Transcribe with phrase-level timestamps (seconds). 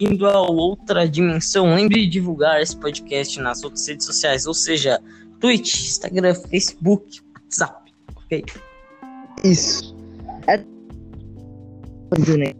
[0.00, 1.74] bem-vindo a outra dimensão.
[1.74, 4.98] Lembre de divulgar esse podcast nas outras redes sociais, ou seja,
[5.38, 8.44] Twitch, Instagram, Facebook, WhatsApp, ok?
[9.44, 9.94] Isso.
[10.46, 10.56] É.
[10.56, 12.54] Né?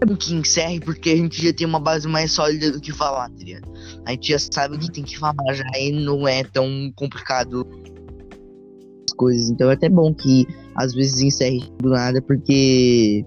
[0.00, 2.92] É bom que encerre porque a gente já tem uma base mais sólida do que
[2.92, 3.70] falar, tá ligado?
[4.06, 7.66] A gente já sabe o que tem que falar já e não é tão complicado
[9.06, 9.50] as coisas.
[9.50, 13.24] Então é até bom que às vezes encerre do nada porque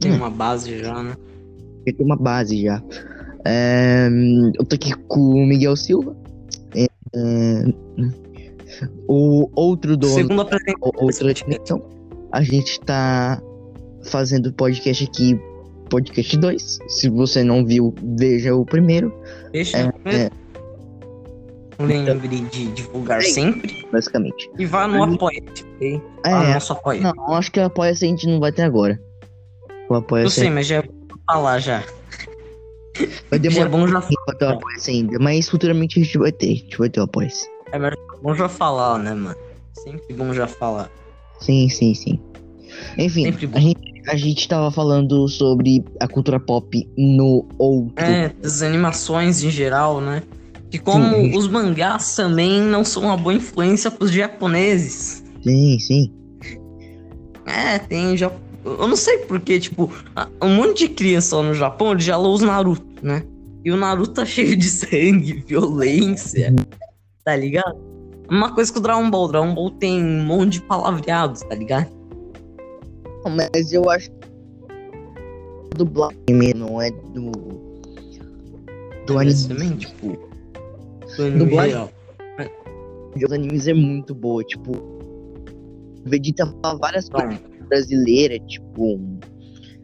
[0.00, 1.14] Tem uma base já, né?
[1.82, 2.82] Porque tem uma base já.
[3.44, 4.08] É,
[4.58, 6.16] eu tô aqui com o Miguel Silva.
[6.76, 7.64] É, é,
[9.08, 10.92] o outro dono Segundo apresentador.
[10.96, 11.82] o- outra dimensão.
[12.32, 13.42] A gente tá
[14.06, 15.38] fazendo podcast aqui,
[15.90, 16.78] podcast 2.
[16.88, 19.12] Se você não viu, veja o primeiro,
[19.52, 20.30] Deixa É, eu é.
[21.78, 24.48] Lembre de divulgar sempre basicamente.
[24.56, 26.00] e vá no Apoia-se, ok?
[26.24, 29.00] É, nosso apoia não, acho que o apoia-se a gente não vai ter agora.
[29.90, 30.82] O Eu apoia-se sei, mas já é
[31.26, 31.80] falar já.
[31.80, 31.86] vai
[33.30, 36.54] Já é demorar bom já, pra ter ainda, mas futuramente a gente vai ter, a
[36.54, 37.46] gente vai ter o apoia-se.
[37.72, 39.36] é melhor- bom já falar, né, mano?
[39.72, 40.90] Sempre bom já falar.
[41.40, 42.20] Sim, sim, sim.
[42.98, 48.04] Enfim, a gente, a gente tava falando sobre a cultura pop no outro.
[48.04, 50.22] É, das animações em geral, né?
[50.70, 51.36] Que como Sim.
[51.36, 55.22] os mangás também não são uma boa influência pros japoneses.
[55.42, 56.14] Sim, sim.
[57.44, 58.30] É, tem já.
[58.64, 59.90] Eu não sei porque, tipo,
[60.40, 63.24] um monte de criança lá no Japão ele já os Naruto, né?
[63.64, 66.54] E o Naruto tá cheio de sangue, violência,
[67.24, 67.76] tá ligado?
[68.30, 69.24] Uma coisa que o Dragon Ball.
[69.24, 71.90] O Dragon Ball tem um monte de palavreados, tá ligado?
[73.24, 76.14] Mas eu acho que do blog
[76.56, 77.30] não é do.
[79.06, 79.32] Do anime.
[79.32, 80.18] Esse também, tipo.
[81.16, 81.90] Do anime Dublagem?
[83.32, 84.72] animes é muito boa, tipo.
[86.04, 89.00] Vegeta fala várias coisas brasileiras, tipo.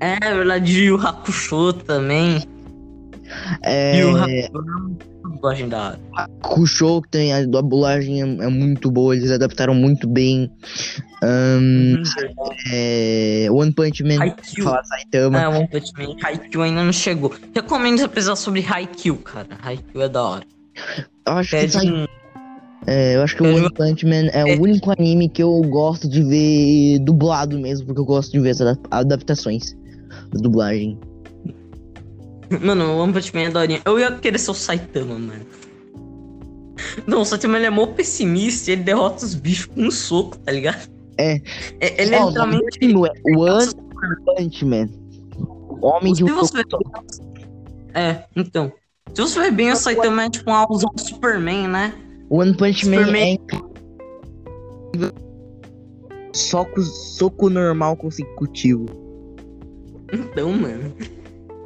[0.00, 2.42] É verdade, Yu Hakusho também.
[3.62, 4.00] É.
[4.00, 6.00] Yu Hakusho é da hora.
[6.42, 10.50] Kusho, que tem a dublagem é, é muito boa, eles adaptaram muito bem.
[11.22, 12.02] Ahn, Uhum.
[12.72, 14.68] é, One Punch Man, Haikyuu.
[14.84, 15.40] Saitama.
[15.40, 16.16] É, One Punch Man.
[16.22, 17.34] Haikyuu ainda não chegou.
[17.54, 19.48] Recomendo você pesquisar sobre Haikyuu, cara.
[19.62, 20.44] Haikyuu é da hora.
[21.26, 22.06] Eu acho que, Pede sai- um...
[22.86, 26.08] é, eu acho que o One Punch Man é o único anime que eu gosto
[26.08, 29.76] de ver dublado mesmo, porque eu gosto de ver as adap- adaptações
[30.32, 30.98] da dublagem.
[32.62, 33.80] Mano, o One Punch Man é daorinha.
[33.84, 35.46] Eu ia querer ser o Saitama, mano.
[37.06, 40.38] Não, o Saitama ele é mó pessimista e ele derrota os bichos com um soco,
[40.38, 40.88] tá ligado?
[41.18, 41.40] É.
[41.80, 42.78] É- ele é literalmente...
[42.94, 43.74] o One
[44.24, 44.88] Punch Man.
[45.82, 46.62] Homem de um você.
[47.94, 48.72] É, então.
[49.14, 51.92] Se você ver bem, o Saitama é tipo uma alusão do Superman, né?
[52.30, 53.22] One Punch Man Superman.
[53.22, 53.68] é incrível.
[56.34, 58.86] Soco, soco normal consecutivo.
[60.12, 60.94] Então, mano.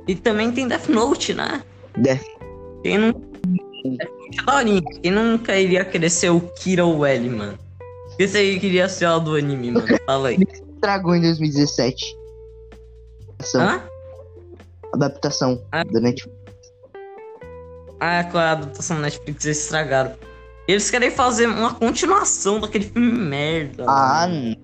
[0.08, 1.62] E também tem Death Note, né?
[1.98, 2.24] Death.
[2.82, 3.08] Quem não.
[3.08, 5.00] Note é.
[5.00, 7.58] Quem nunca iria querer ser o Kira ou o L, mano?
[8.16, 9.86] Quem você queria ser o do anime, mano?
[10.06, 10.38] Fala aí.
[10.74, 12.16] Estragou em 2017.
[13.38, 13.82] Adaptação, Hã?
[14.94, 15.84] adaptação Ah.
[15.84, 16.36] da Netflix.
[18.00, 20.12] Ah, com a adaptação da Netflix eles estragaram.
[20.68, 23.84] Eles querem fazer uma continuação daquele filme merda.
[23.88, 24.38] Ah, mano.
[24.44, 24.56] n-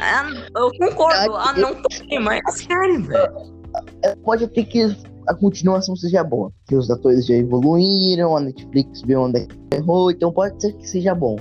[0.00, 0.24] Ah,
[0.56, 1.36] eu concordo.
[1.36, 1.74] Ah, não
[2.08, 3.32] tem, mas eles querem, velho.
[4.24, 4.96] pode até que
[5.28, 6.50] a continuação seja boa.
[6.66, 10.72] Que os atores já evoluíram, a Netflix viu onde é que errou, então pode ser
[10.72, 11.36] que seja bom.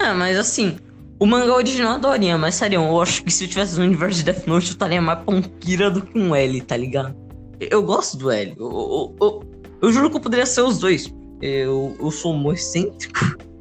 [0.00, 0.76] É, mas assim,
[1.20, 4.18] o mangá original é daorinha, mas sério, eu acho que se eu tivesse no universo
[4.18, 5.18] de Death Note, eu estaria mais
[5.60, 7.14] Kira do que um L, tá ligado?
[7.60, 8.54] Eu gosto do L.
[8.58, 9.42] Eu, eu, eu-
[9.82, 11.12] eu juro que eu poderia ser os dois.
[11.42, 13.20] Eu, eu sou um excêntrico.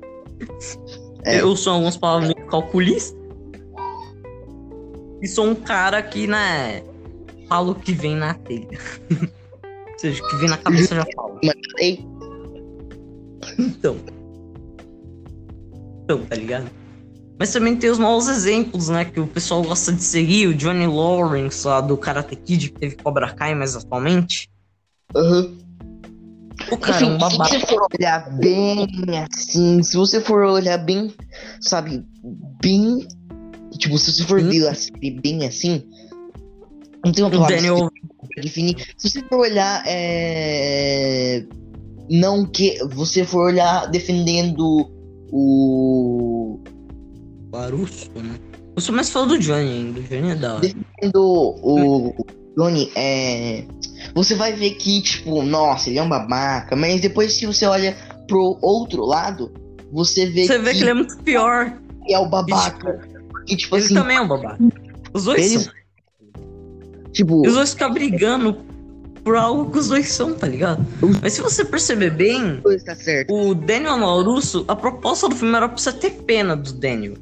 [1.24, 1.40] É.
[1.40, 3.16] Eu sou algumas palavras meio calculista.
[5.22, 6.82] E sou um cara que, né,
[7.48, 8.80] fala o que vem na telha.
[9.62, 11.40] Ou seja, o que vem na cabeça eu já falo.
[13.60, 13.98] Então.
[16.04, 16.72] Então, tá ligado?
[17.38, 19.06] Mas também tem os maus exemplos, né?
[19.06, 20.48] Que o pessoal gosta de seguir.
[20.48, 24.50] O Johnny Lawrence, lá do Karate Kid, que teve Cobra Kai mais atualmente.
[25.16, 25.56] aham.
[26.70, 28.88] O cara um Enfim, se você for olhar bem
[29.32, 31.14] assim, se você for olhar bem,
[31.60, 32.04] sabe,
[32.62, 33.08] bem.
[33.78, 34.50] Tipo, se você for Sim.
[34.50, 35.84] ver a série bem assim.
[37.04, 37.90] Não tem uma palavra Daniel.
[38.34, 38.76] pra definir.
[38.98, 41.46] Se você for olhar, é.
[42.10, 42.78] Não que.
[42.90, 44.90] Você for olhar defendendo
[45.32, 46.60] o.
[47.52, 48.36] Larusso, né?
[48.76, 50.00] Eu sou mais fã do Johnny ainda.
[50.00, 50.62] O Johnny é da hora.
[50.62, 52.41] Defendendo o.
[52.58, 53.64] Johnny, é.
[54.14, 56.76] Você vai ver que, tipo, nossa, ele é um babaca.
[56.76, 57.96] Mas depois, se você olha
[58.28, 59.52] pro outro lado,
[59.92, 61.74] você vê Você vê que ele é muito pior.
[62.10, 63.08] é o babaca.
[63.48, 64.58] E tipo Ele assim, também é um babaca.
[65.14, 65.74] Os dois Eles- são.
[67.12, 68.58] Tipo, os dois ficam brigando
[69.24, 70.86] por algo que os dois são, tá ligado?
[71.22, 72.96] Mas se você perceber bem, tá
[73.30, 77.16] o Daniel Laurusso, a proposta do filme era pra você ter pena do Daniel.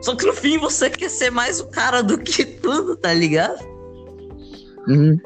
[0.00, 3.75] Só que no fim você quer ser mais o cara do que tudo, tá ligado?
[4.88, 5.18] Uhum.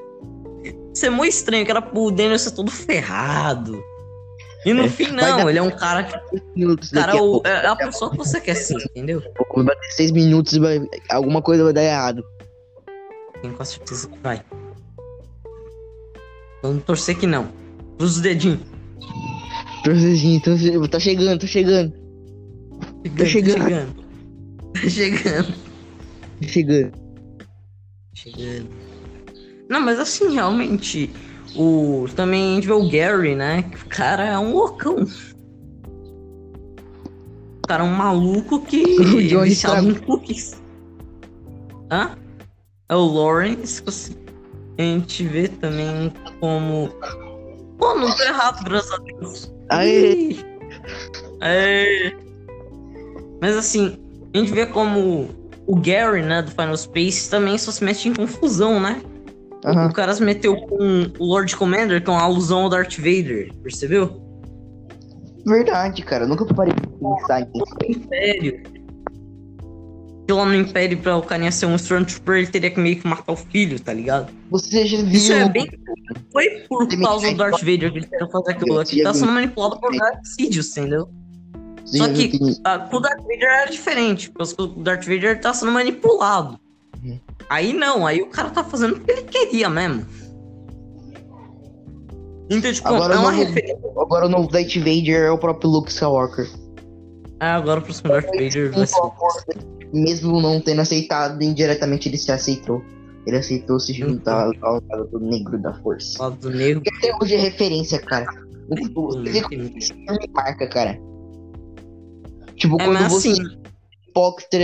[0.94, 3.82] Isso é muito estranho, que era pro ser todo ferrado.
[4.66, 6.42] E no É, fim, não, ele é um cara que.
[6.54, 7.48] Minutos Cara, o- pouco.
[7.48, 9.22] é a pessoa que você quer ser, entendeu?
[9.54, 10.86] Vai bater seis minutos e vai...
[11.08, 12.22] alguma coisa vai dar errado.
[13.40, 14.42] Tenho quase certeza que vai.
[16.62, 17.48] Vamos torcer que não.
[17.96, 18.60] Cruza os dedinhos.
[19.82, 21.92] Processinho, tá che- tá chegando, tá chegando,
[23.16, 23.94] Tá chegando.
[24.74, 25.54] Tá chegando.
[26.40, 26.92] tá chegando.
[28.14, 28.79] Chegando.
[29.70, 31.08] Não, mas assim, realmente.
[31.54, 32.06] O...
[32.16, 33.64] Também a gente vê o Gary, né?
[33.86, 35.06] O cara é um loucão.
[37.62, 38.82] O cara é um maluco que
[39.14, 40.60] O é Johnny viciado em cookies.
[41.88, 42.16] Hã?
[42.88, 43.82] É o Lawrence.
[44.76, 46.88] A gente vê também como.
[47.78, 49.52] Pô, não tô errado, graças a Deus.
[49.68, 50.36] Aê.
[51.40, 52.16] Aê.
[53.40, 53.96] Mas assim,
[54.34, 55.28] a gente vê como
[55.64, 59.00] o Gary, né, do Final Space, também só se mete em confusão, né?
[59.64, 59.88] Aham.
[59.88, 63.52] O cara se meteu com o Lord Commander, que é uma alusão ao Darth Vader,
[63.62, 64.20] percebeu?
[65.46, 66.24] Verdade, cara.
[66.24, 67.64] eu Nunca parei de pensar nisso.
[67.88, 68.62] Império.
[70.26, 73.06] Que lá no Império, pra o carinha ser um Stormtrooper, ele teria que meio que
[73.06, 74.32] matar o filho, tá ligado?
[74.50, 75.10] Você já viu.
[75.10, 75.68] Isso é bem.
[76.32, 79.02] Foi por Você causa do Darth Vader que ele tentou fazer aquilo aqui.
[79.02, 81.08] Tá sendo manipulado por Darth Sidious, entendeu?
[81.84, 86.58] você Só que- o Darth Vader era diferente, porque o Darth Vader tá sendo manipulado.
[87.02, 87.18] Uhum.
[87.50, 90.06] Aí não, aí o cara tá fazendo o que ele queria mesmo.
[92.48, 93.78] Então, tipo, Agora é uma referência.
[93.96, 96.48] Agora o novo Darth Vader é o próprio Luke Skywalker.
[97.38, 99.00] Ah, agora o próximo Darth Vader vai ser.
[99.92, 102.82] Mesmo não tendo aceitado, indiretamente ele se aceitou.
[103.26, 104.52] Ele aceitou se juntar Uhum.
[104.62, 106.18] ao lado do negro da força.
[106.18, 106.82] o lado do negro.
[106.82, 108.26] Porque até hoje é referência, cara.
[108.94, 110.98] O, o, esse filme marca, cara.
[112.56, 113.42] Tipo, É, quando mas você assim,
[114.10, 114.56] hipócrita,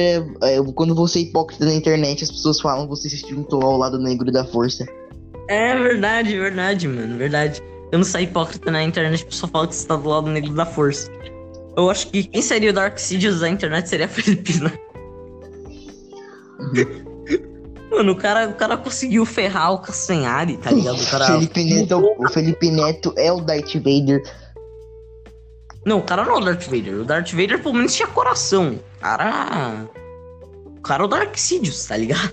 [0.43, 3.77] é, quando você é hipócrita na internet, as pessoas falam que você se juntou ao
[3.79, 4.85] lado negro da força.
[5.49, 7.63] é verdade, verdade, mano, verdade.
[7.93, 10.53] Eu não sou hipócrita na internet, a pessoa fala que você tá do lado negro
[10.55, 11.11] da força.
[11.77, 14.73] Eu acho que quem seria o Dark Sidious da internet seria a Filipina.
[17.91, 21.01] Mano, o cara, o cara conseguiu ferrar o Castanhari, tá ligado?
[21.01, 21.27] O cara.
[21.39, 24.23] Felipe Neto, é o- o Felipe Neto é o Darth Vader.
[25.87, 27.01] Não, o cara não é o Darth Vader.
[27.01, 28.79] O Darth Vader pelo menos tinha coração.
[29.01, 29.89] Cara.
[30.65, 32.33] O cara é o Dark Sidious, tá ligado?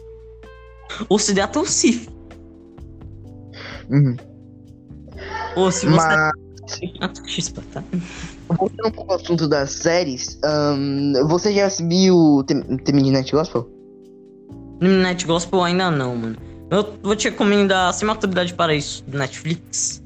[1.08, 2.10] Ou se der até o Sif.
[3.90, 4.18] Uhum.
[5.56, 5.96] Ou se você.
[5.96, 6.34] Mas
[7.28, 7.84] Chispa, tá?
[8.50, 12.56] voltando um pouco ao assunto das séries, ahn, você já viu The,
[12.86, 13.70] The Midnight Gospel?
[14.82, 16.38] Midnight Gospel ainda não, mano.
[16.72, 20.03] Eu vou te recomendar Sem Maturidade para Isso, do Netflix.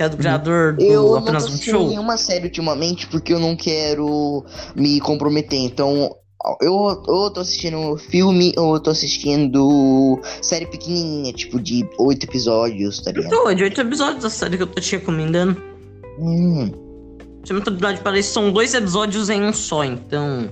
[0.00, 0.82] É do criador do.
[0.82, 1.88] Eu não tô Apenas um assistindo Show.
[1.88, 4.44] nenhuma série ultimamente porque eu não quero
[4.74, 5.58] me comprometer.
[5.58, 6.16] Então,
[6.62, 12.24] eu ou eu tô assistindo filme ou eu tô assistindo série pequenininha, tipo de oito
[12.24, 13.26] episódios, tá ligado?
[13.26, 15.62] Então, de oito episódios da série que eu tô te recomendando.
[16.18, 16.72] Hum,
[17.44, 20.50] Sem Maturidade para Isso são dois episódios em um só, então.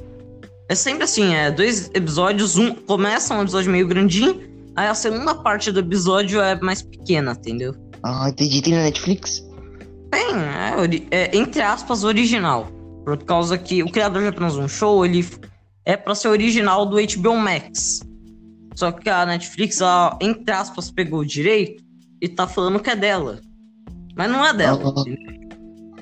[0.69, 4.43] É sempre assim, é dois episódios, um começa um episódio meio grandinho,
[4.77, 7.75] aí a segunda parte do episódio é mais pequena, entendeu?
[8.03, 8.63] Ah, entendi.
[8.63, 9.45] Tem na Netflix?
[10.11, 10.35] Tem,
[11.11, 12.69] é, é, entre aspas, original.
[13.05, 15.27] Por causa que o criador de apenas um show, ele
[15.85, 18.01] é pra ser original do HBO Max.
[18.75, 21.83] Só que a Netflix, ela, entre aspas, pegou o direito
[22.21, 23.41] e tá falando que é dela.
[24.17, 24.81] Mas não é dela.
[24.97, 25.05] Ah?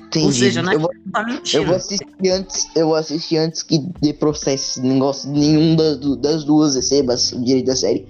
[0.07, 0.25] Entendi.
[0.25, 0.75] Ou seja, né?
[0.75, 2.67] eu, vou, Tá eu vou assistir antes.
[2.75, 4.81] Eu vou assistir antes que dê processo.
[4.81, 8.07] De nenhum da- do- das duas receba o direito da série.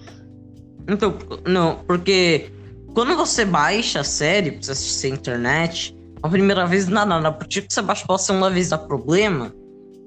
[0.87, 2.49] Então, não, porque
[2.97, 7.05] quando você baixa a série pra você assistir na internet, a primeira vez não dá
[7.05, 7.27] nada.
[7.27, 9.53] A partir que você baixa pela segunda vez dá problema,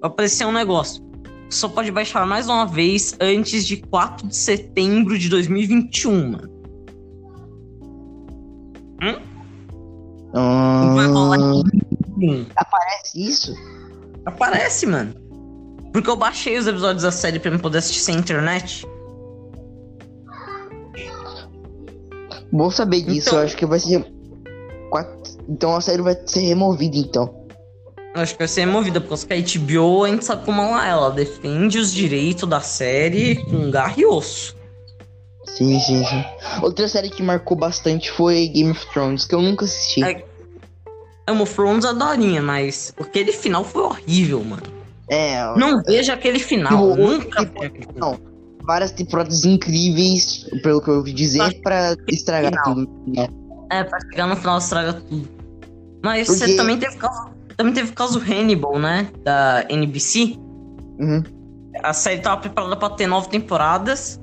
[0.00, 1.00] vai aparecer um negócio.
[1.48, 6.50] Só pode baixar mais uma vez antes de 4 de setembro de 2021, mano.
[10.96, 11.62] Vai rolar Ah,
[12.18, 13.54] Hum, parece isso?
[14.26, 15.14] Aparece, mano.
[15.92, 18.84] Porque eu baixei os episódios da série pra eu poder assistir sem internet.
[22.52, 24.04] Bom saber disso, Então- eu acho que vai ser.
[24.90, 27.34] quatro- Então a série vai ser removida então.
[28.14, 30.84] Eu acho que vai ser removida, porque que a HBO, a gente sabe como ela
[30.86, 30.90] é.
[30.90, 34.56] Ela defende os direitos da série com garra e osso.
[35.46, 36.24] Sim, sim, sim.
[36.62, 40.02] Outra série que marcou bastante foi Game of Thrones, que eu nunca assisti.
[40.02, 40.24] É,
[41.26, 44.62] Amo Thrones a darinha, mas aquele final foi horrível, mano.
[45.08, 46.84] É, Não veja aquele final.
[46.84, 47.90] o- Nunca final.
[47.96, 48.29] não.
[48.62, 52.62] Várias temporadas incríveis, pelo que eu ouvi dizer, pra estragar Não.
[52.74, 52.90] tudo.
[53.06, 53.28] né?
[53.70, 55.28] É, pra chegar no final estraga tudo.
[56.02, 57.30] Mas Porque- você também teve caso.
[57.56, 59.08] Também teve o caso Hannibal, né?
[59.22, 60.36] Da NBC.
[60.98, 61.22] Uhum.
[61.82, 64.18] A série tava preparada pra ter nove temporadas.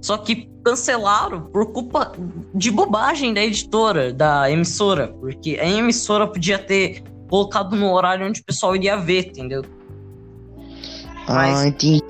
[0.00, 2.12] Só que cancelaram por culpa
[2.54, 5.08] de bobagem da editora, da emissora.
[5.20, 9.64] Porque a emissora podia ter colocado no horário onde o pessoal iria ver, entendeu?
[11.28, 12.02] Mas- Ah, entendi.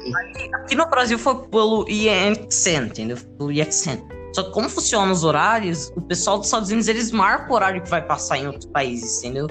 [0.54, 3.16] Aqui no Brasil foi pelo IXN, entendeu?
[3.38, 3.98] Pelo IXN.
[4.34, 7.82] Só que como funcionam os horários, o pessoal dos Estados Unidos, eles marcam o horário
[7.82, 9.46] que vai passar em outros países, entendeu?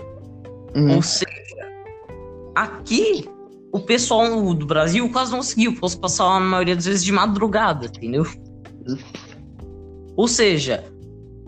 [0.75, 0.95] Uhum.
[0.95, 1.25] Ou seja,
[2.53, 3.27] aqui,
[3.72, 7.88] o pessoal do Brasil quase não conseguiu, eles passavam a maioria das vezes de madrugada,
[7.88, 8.25] entendeu?
[10.15, 10.84] Ou seja,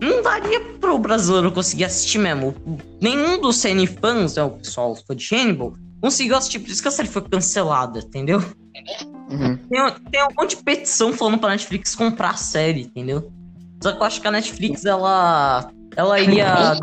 [0.01, 2.55] não daria pro brasileiro conseguir assistir mesmo.
[3.01, 6.87] Nenhum dos CN fãs, né, o pessoal fã de Hannibal, conseguiu assistir, por isso que
[6.87, 8.39] a série foi cancelada, entendeu?
[9.29, 9.57] Uhum.
[9.57, 13.31] Tem, tem um monte de petição falando pra Netflix comprar a série, entendeu?
[13.81, 15.71] Só que eu acho que a Netflix, ela.
[15.95, 16.75] Ela iria.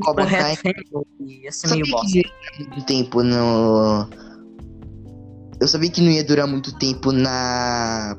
[0.00, 0.72] Cobra correto, Kai.
[1.20, 2.18] ia ser meio bosta.
[2.58, 4.08] muito tempo no.
[5.60, 8.18] Eu sabia que não ia durar muito tempo na.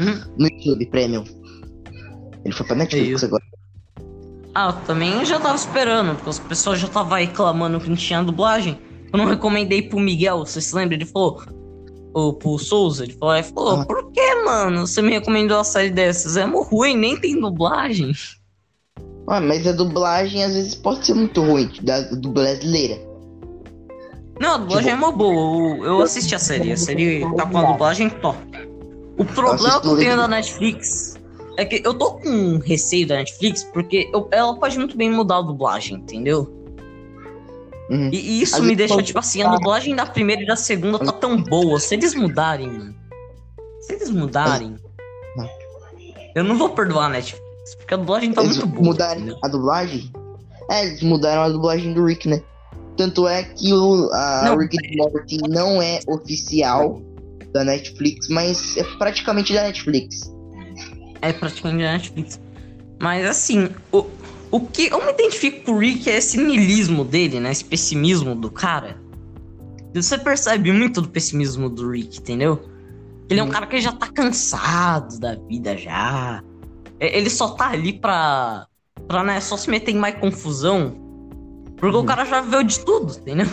[0.00, 0.34] Hum?
[0.38, 1.24] No YouTube Premium.
[2.44, 3.42] Ele foi pra Netflix agora.
[4.54, 8.22] Ah, eu também já tava esperando, porque as pessoas já tava reclamando que não tinha
[8.22, 8.78] dublagem.
[9.12, 10.94] Eu não recomendei pro Miguel, você se lembra?
[10.94, 11.40] Ele falou.
[12.14, 13.84] Ou pro Souza, ele falou, ele falou Ah.
[13.86, 14.86] por que, mano?
[14.86, 16.36] Você me recomendou uma série dessas?
[16.36, 18.12] É muito ruim, nem tem dublagem.
[19.28, 22.98] Ah, mas a dublagem às vezes pode ser muito ruim, da do brasileira.
[24.40, 25.76] Não, a dublagem Tipo- é uma boa.
[25.78, 26.72] Eu, eu assisti a série.
[26.72, 28.38] A série tá com a dublagem top.
[29.18, 31.17] O problema que eu tenho da Netflix
[31.58, 35.38] é que eu tô com receio da Netflix porque eu- ela pode muito bem mudar
[35.38, 36.54] a dublagem, entendeu?
[37.90, 38.10] Uhum.
[38.12, 40.98] E, isso Às me deixa, pode tipo assim, a dublagem da primeira e da segunda
[40.98, 41.80] tá tão boa.
[41.80, 42.94] Se eles mudarem, mano.
[43.80, 44.76] Se eles mudarem.
[45.36, 45.48] Não.
[46.34, 47.48] Eu não vou perdoar a Netflix.
[47.78, 48.86] Porque a dublagem tá Eles muito boa.
[48.86, 49.38] mudaram entendeu?
[49.42, 50.12] a dublagem?
[50.70, 52.42] É, eles mudaram a dublagem do Rick, né?
[52.96, 54.56] Tanto é que o a Não.
[54.58, 57.00] Rick and Morty não é oficial
[57.52, 60.30] da Netflix, mas é praticamente da Netflix.
[61.20, 62.40] É praticamente da Netflix.
[63.00, 64.06] Mas assim, o,
[64.50, 67.50] o que eu me identifico com o Rick é esse niilismo dele, né?
[67.50, 68.96] Esse pessimismo do cara.
[69.94, 72.68] Você percebe muito do pessimismo do Rick, entendeu?
[73.28, 73.50] Ele é um Hum.
[73.50, 76.42] cara que já tá cansado da vida já.
[77.00, 78.66] Ele só tá ali pra.
[79.06, 80.96] pra, né, só se meter em mais confusão.
[81.76, 82.06] Porque o Uhum.
[82.06, 83.46] cara já viveu de tudo, entendeu?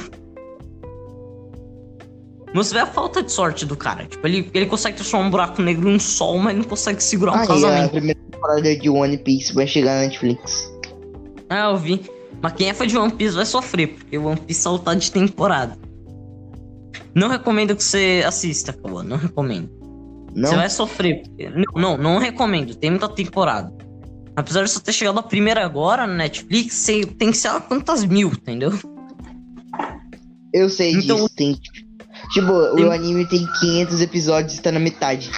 [2.55, 4.05] Você vê a falta de sorte do cara.
[4.05, 7.33] Tipo, ele, ele consegue transformar um buraco negro em um sol, mas não consegue segurar
[7.33, 7.91] um Ah, e a casamento.
[7.91, 10.71] primeira temporada de One Piece vai chegar na Netflix.
[11.49, 12.01] Ah, eu vi.
[12.41, 15.11] Mas quem é fã de One Piece vai sofrer, porque One Piece só tá de
[15.11, 15.77] temporada.
[17.13, 19.03] Não recomendo que você assista, Cauã.
[19.03, 19.69] Não recomendo.
[20.33, 20.49] Não?
[20.49, 21.23] Você vai sofrer.
[21.55, 22.75] Não, não, não recomendo.
[22.75, 23.73] Tem muita temporada.
[24.35, 28.03] Apesar de só ter chegado a primeira agora no Netflix, você tem que ser quantas
[28.03, 28.73] mil, entendeu?
[30.53, 31.29] Eu sei Então- disso.
[31.35, 31.57] Tem,
[32.31, 35.29] tipo, Tem- o anime tem 500 episódios e tá na metade.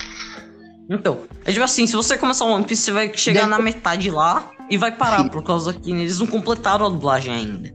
[0.90, 3.60] Então, é tipo assim, se você começar o One Piece, você vai chegar Deve- na
[3.60, 5.30] metade lá e vai parar, Sim.
[5.30, 7.74] por causa que eles não completaram a dublagem ainda.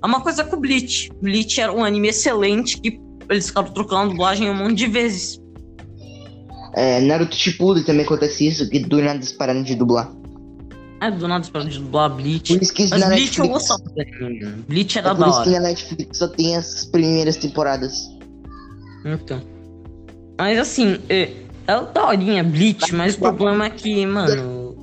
[0.00, 1.10] A uma coisa com o Bleach.
[1.20, 5.40] Bleach era um anime excelente que eles ficaram trocando a dublagem um monte de vezes.
[6.74, 10.12] É, Naruto Shippuden também acontece isso, que do nada eles pararam de dublar.
[11.00, 12.52] É, do nada esperando de dublar Bleach.
[12.54, 14.44] Por isso que Mas Bleach eu Netflix, gostava do anime.
[14.44, 14.64] mano.
[14.68, 15.60] Bleach é era por da isso que hora.
[15.60, 18.08] na Netflix só tem as primeiras temporadas.
[19.06, 19.40] Então.
[20.38, 21.32] Mas assim, é,
[21.66, 24.76] é daorinha Bleach, mas o problema é que, mano.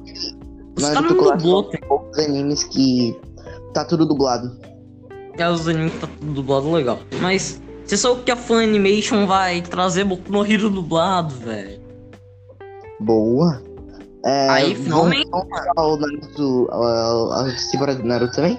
[0.76, 3.16] Os caras não dublou, é um poucos animes que
[3.74, 4.58] tá tudo dublado.
[5.38, 7.00] É os animes que tá tudo dublado legal.
[7.22, 11.82] Mas você sabe que a Fan Animation vai trazer Boku no Hero dublado, velho.
[13.00, 13.62] Boa.
[14.26, 18.58] É, Aí, finalmente, falar o Naruto, a, a temporada do Naruto também?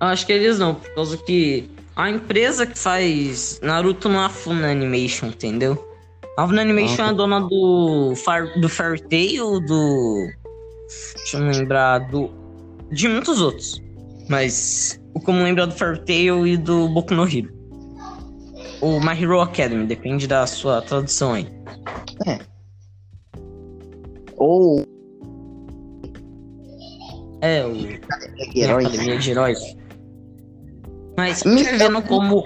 [0.00, 4.28] Acho que eles não, por causa que a empresa que faz Naruto não é a
[4.30, 5.86] Fun Animation, entendeu?
[6.38, 7.10] A Fun Animation Ah.
[7.10, 10.28] é dona do, Far, do Fairy Tail, do.
[11.16, 12.30] Deixa eu lembrar, do.
[12.90, 13.82] De muitos outros.
[14.28, 17.52] Mas o me lembro é do Fairy Tail e do Boku no Hero.
[18.80, 21.46] O My Hero Academy, depende da sua tradução aí.
[24.36, 24.82] Ou
[27.42, 27.72] É, o.
[28.86, 29.79] Academia de Heróis.
[31.20, 32.44] Mas Me vendo como.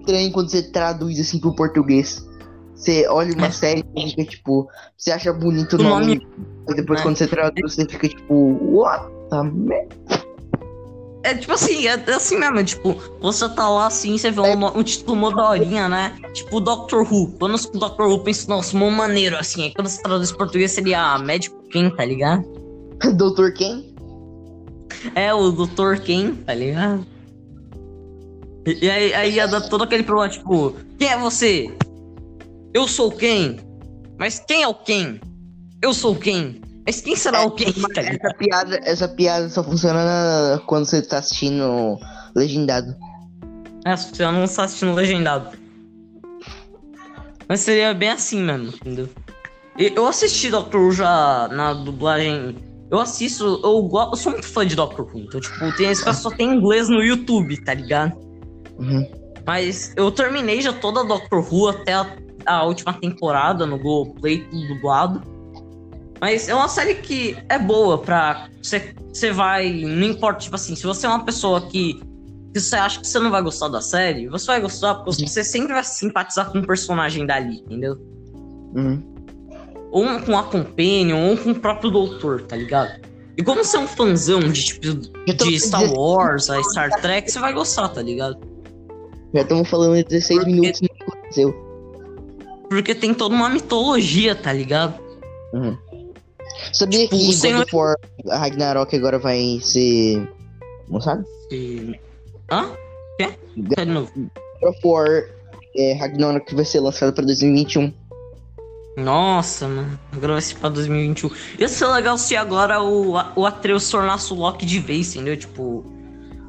[0.00, 2.26] estranho quando você traduz assim pro português.
[2.74, 3.50] Você olha uma É.
[3.50, 4.68] série e fica tipo.
[4.96, 6.26] Você acha bonito o nome, nome-
[6.66, 7.02] mas depois É.
[7.02, 9.96] quando você traduz, você fica tipo, what the merda?
[11.24, 14.40] é tipo assim, é, é assim mesmo, é tipo, você tá lá assim, você vê
[14.40, 16.16] um, um título mó daorinha, né?
[16.32, 17.32] Tipo Doctor Who.
[17.38, 19.64] Quando o Doctor Who pensa, nossa, mó maneiro, assim.
[19.64, 22.44] Aí quando você traduz português seria médico quem, tá ligado?
[23.16, 23.92] Doutor quem?
[25.14, 27.04] É, o Doutor quem, tá ligado?
[28.68, 31.74] E, e aí, aí ia dar todo aquele problema, tipo, quem é você?
[32.74, 33.58] Eu sou quem?
[34.18, 35.18] Mas quem é o quem?
[35.80, 36.60] Eu sou quem?
[36.84, 37.72] Mas quem será É, o quem?
[37.72, 38.02] Tá?
[38.02, 41.98] Essa piada, essa piada só funciona na- quando você tá assistindo
[42.36, 42.94] legendado.
[43.86, 45.56] É, se você não está assistindo legendado.
[47.48, 49.08] Mas seria bem assim mesmo, entendeu?
[49.78, 52.56] Eu assisti Doctor Who já na dublagem.
[52.90, 55.20] Eu assisto, eu, eu sou muito fã de Doctor Who.
[55.20, 58.27] Então, tipo, tem esse só tem inglês no YouTube, tá ligado?
[58.78, 59.06] Uhum.
[59.46, 62.06] Mas eu terminei já toda a Doctor Who até a,
[62.46, 65.22] a última temporada no Globoplay, tudo dublado.
[66.20, 68.48] Mas é uma série que é boa pra.
[68.62, 69.70] Você, você vai.
[69.70, 71.94] Não importa, tipo assim, se você é uma pessoa que,
[72.52, 75.44] que você acha que você não vai gostar da série, você vai gostar porque você
[75.44, 77.96] sempre vai simpatizar com o personagem dali, entendeu?
[78.74, 79.02] Uhum.
[79.90, 83.00] Ou com a Companion, ou com o próprio Doutor, tá ligado?
[83.36, 84.80] E como você é um fãzão de tipo
[85.24, 88.47] de Star Wars, a Star Trek, você vai gostar, tá ligado?
[89.34, 91.68] Já estamos falando de 16 Porque- minutos não aconteceu.
[92.68, 94.98] Porque tem toda uma mitologia, tá ligado?
[95.52, 95.76] Uhum.
[96.72, 100.28] Sabia Tipo, que o Senhor- God War Ragnarok agora vai ser.
[100.88, 101.24] Não sabe?
[101.50, 101.94] E...
[102.50, 102.70] Hã?
[103.18, 103.34] Quê?
[103.86, 104.10] Novo?
[104.60, 105.24] God of War
[105.76, 107.92] é, Ragnarok vai ser lançado pra 2021.
[108.96, 109.98] Nossa, mano.
[110.12, 111.30] Agora vai ser pra 2021.
[111.58, 115.36] Ia ser legal se agora o, o Atreus tornasse o Loki de vez, entendeu?
[115.36, 115.84] Tipo,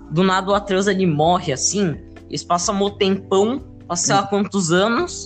[0.10, 1.96] do nada o Atreus ele morre assim.
[2.30, 5.26] Eles passam um tempão, passa sei lá quantos anos.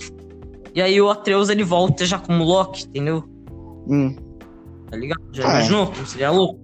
[0.73, 3.23] E aí o Atreus ele volta já como Loki, entendeu?
[3.87, 4.15] Hum,
[4.89, 5.21] Tá ligado?
[5.31, 5.51] Já Ah, é.
[5.57, 5.87] imaginou?
[5.87, 6.59] Como seria louco?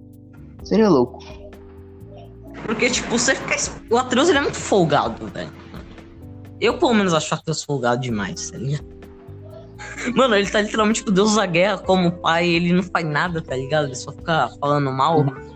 [0.64, 1.18] seria louco.
[2.66, 3.56] Porque, tipo, você fica.
[3.90, 5.50] O Atreus ele é muito folgado, velho.
[6.60, 8.84] Eu, pelo menos, acho o Atreus folgado demais, tá ligado?
[10.14, 13.40] Mano, ele tá literalmente com o Deus da guerra como pai, ele não faz nada,
[13.40, 13.86] tá ligado?
[13.86, 15.24] Ele só fica falando mal.
[15.26, 15.49] E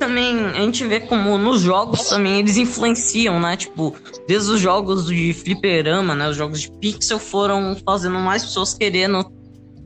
[0.00, 3.54] também a gente vê como nos jogos também eles influenciam, né?
[3.56, 3.94] Tipo,
[4.26, 6.28] desde os jogos de fliperama, né?
[6.28, 9.30] Os jogos de pixel foram fazendo mais pessoas querendo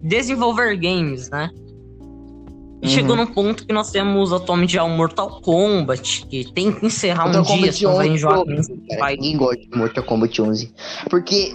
[0.01, 1.51] desenvolver games, né?
[2.81, 2.93] E Uhum.
[2.93, 7.25] chegou num ponto que nós temos atualmente já o Mortal Kombat, que tem que encerrar
[7.25, 8.45] Mortal um dia, Kombat senão vai 11, enjoar
[9.17, 10.75] ninguém gosta de Mortal Kombat 11.
[11.11, 11.53] Porque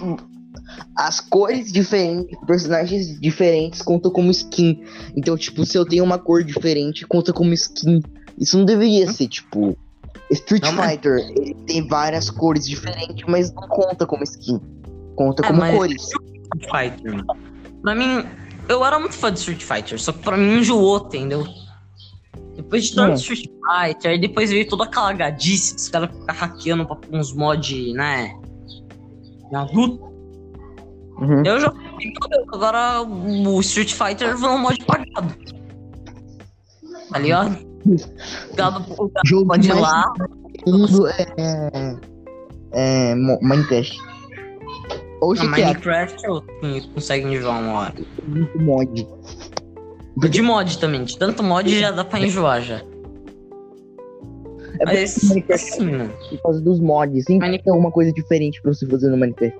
[0.96, 4.82] as cores diferentes, personagens diferentes contam como skin.
[5.16, 8.02] Então, tipo, se eu tenho uma cor diferente, conta como skin.
[8.40, 9.76] Isso não deveria ser, tipo.
[10.30, 14.60] Street Não, mas- Fighter, ele tem várias cores diferentes, mas não conta como skin.
[15.16, 16.02] Conta É, como mas- cores.
[16.02, 17.24] Street Fighter.
[17.82, 18.24] Pra mim,
[18.68, 21.44] eu era muito fã de Street Fighter, só que pra mim enjoou, entendeu?
[22.56, 23.14] Depois de tanto Hum.
[23.14, 27.92] Street Fighter, aí depois veio toda aquela gadice dos caras ficar hackeando pra uns mod,
[27.94, 28.38] né?
[29.52, 30.04] Adulto.
[31.18, 31.42] Uhum.
[31.44, 31.72] Eu já
[32.52, 35.34] agora o Street Fighter virou um mod pagado.
[37.10, 37.69] Tá ligado?
[38.56, 40.12] Pagado o pode ir lá.
[40.66, 41.96] mundo é.
[42.72, 43.14] É.
[43.14, 43.96] Mo- Minecraft.
[45.20, 46.42] Ou Na GTA, Minecraft eu
[46.94, 47.94] consegue enjoar uma hora.
[48.26, 49.06] muito mod.
[50.30, 52.82] De mod também, de tanto mod já dá pra enjoar já.
[54.80, 55.16] É Mas
[55.50, 56.10] assim, mano.
[56.30, 57.24] por causa dos mods.
[57.24, 59.58] Sempre Minecraft- tem alguma coisa diferente pra você fazer no Minecraft.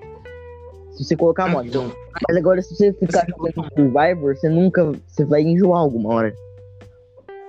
[0.91, 1.67] Se você colocar mod.
[1.67, 1.91] Então,
[2.27, 4.91] Mas agora, se você ficar Você jogando Survivor, você nunca.
[5.07, 6.35] Você vai enjoar alguma hora.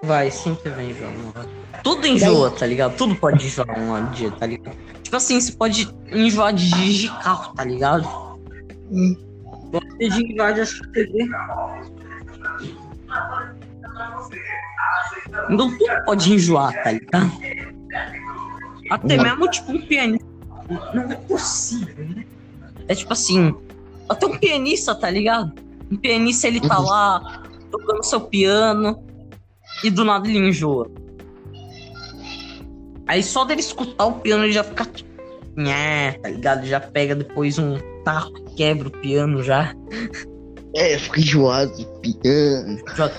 [0.02, 1.48] Vai, sempre vai enjoar uma hora.
[1.82, 2.96] Tudo enjoa, tá ligado?
[2.96, 4.76] Tudo pode enjoar um dia, tá ligado?
[5.02, 8.08] Tipo assim, você pode enjoar de dirigir carro, tá ligado?
[8.90, 9.16] Hum.
[9.72, 11.28] Você de enjoar de assistir TV.
[15.50, 17.30] Então tudo pode enjoar, tá ligado?
[18.90, 19.22] Até Hum.
[19.22, 20.26] mesmo, tipo, um pianista.
[20.94, 22.24] Não é possível, né?
[22.88, 23.54] É tipo assim,
[24.08, 25.52] até um pianista, tá ligado?
[25.90, 26.86] Um pianista, ele tá Uhum.
[26.86, 29.02] lá tocando seu piano
[29.84, 30.90] e do nada ele enjoa.
[33.06, 34.86] Aí só dele escutar o piano ele já fica.
[35.56, 36.64] Nhé, tá ligado?
[36.66, 39.74] Já pega depois um taco e quebra o piano já.
[40.74, 42.78] É, eu fico enjoado de piano.
[42.96, 43.12] Já-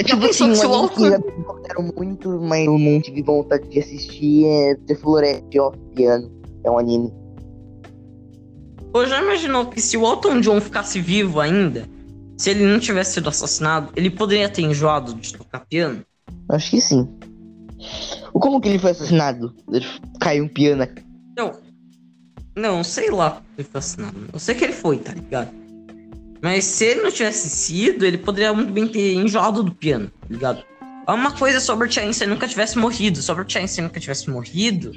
[0.00, 3.22] É tipo assim, um o que Alckmin- já me recomendaram muito, mas eu não tive
[3.22, 6.28] vontade de assistir é The Florest of Piano.
[6.64, 7.12] É um anime.
[8.92, 11.88] Pô, já imaginou que se o Elton John ficasse vivo ainda,
[12.36, 16.04] se ele não tivesse sido assassinado, ele poderia ter enjoado de tocar piano?
[16.48, 17.08] Acho que sim.
[18.32, 19.54] Como que ele foi assassinado?
[19.72, 19.86] Ele
[20.20, 20.86] caiu um piano.
[21.36, 21.52] Não.
[22.56, 24.16] Não, sei lá como ele foi assassinado.
[24.32, 25.50] Eu sei que ele foi, tá ligado?
[26.42, 30.26] Mas se ele não tivesse sido, ele poderia muito bem ter enjoado do piano, tá
[30.28, 30.64] ligado?
[31.08, 33.20] Uma coisa se o Einstein nunca tivesse morrido.
[33.20, 34.92] Se o Einstein nunca tivesse morrido,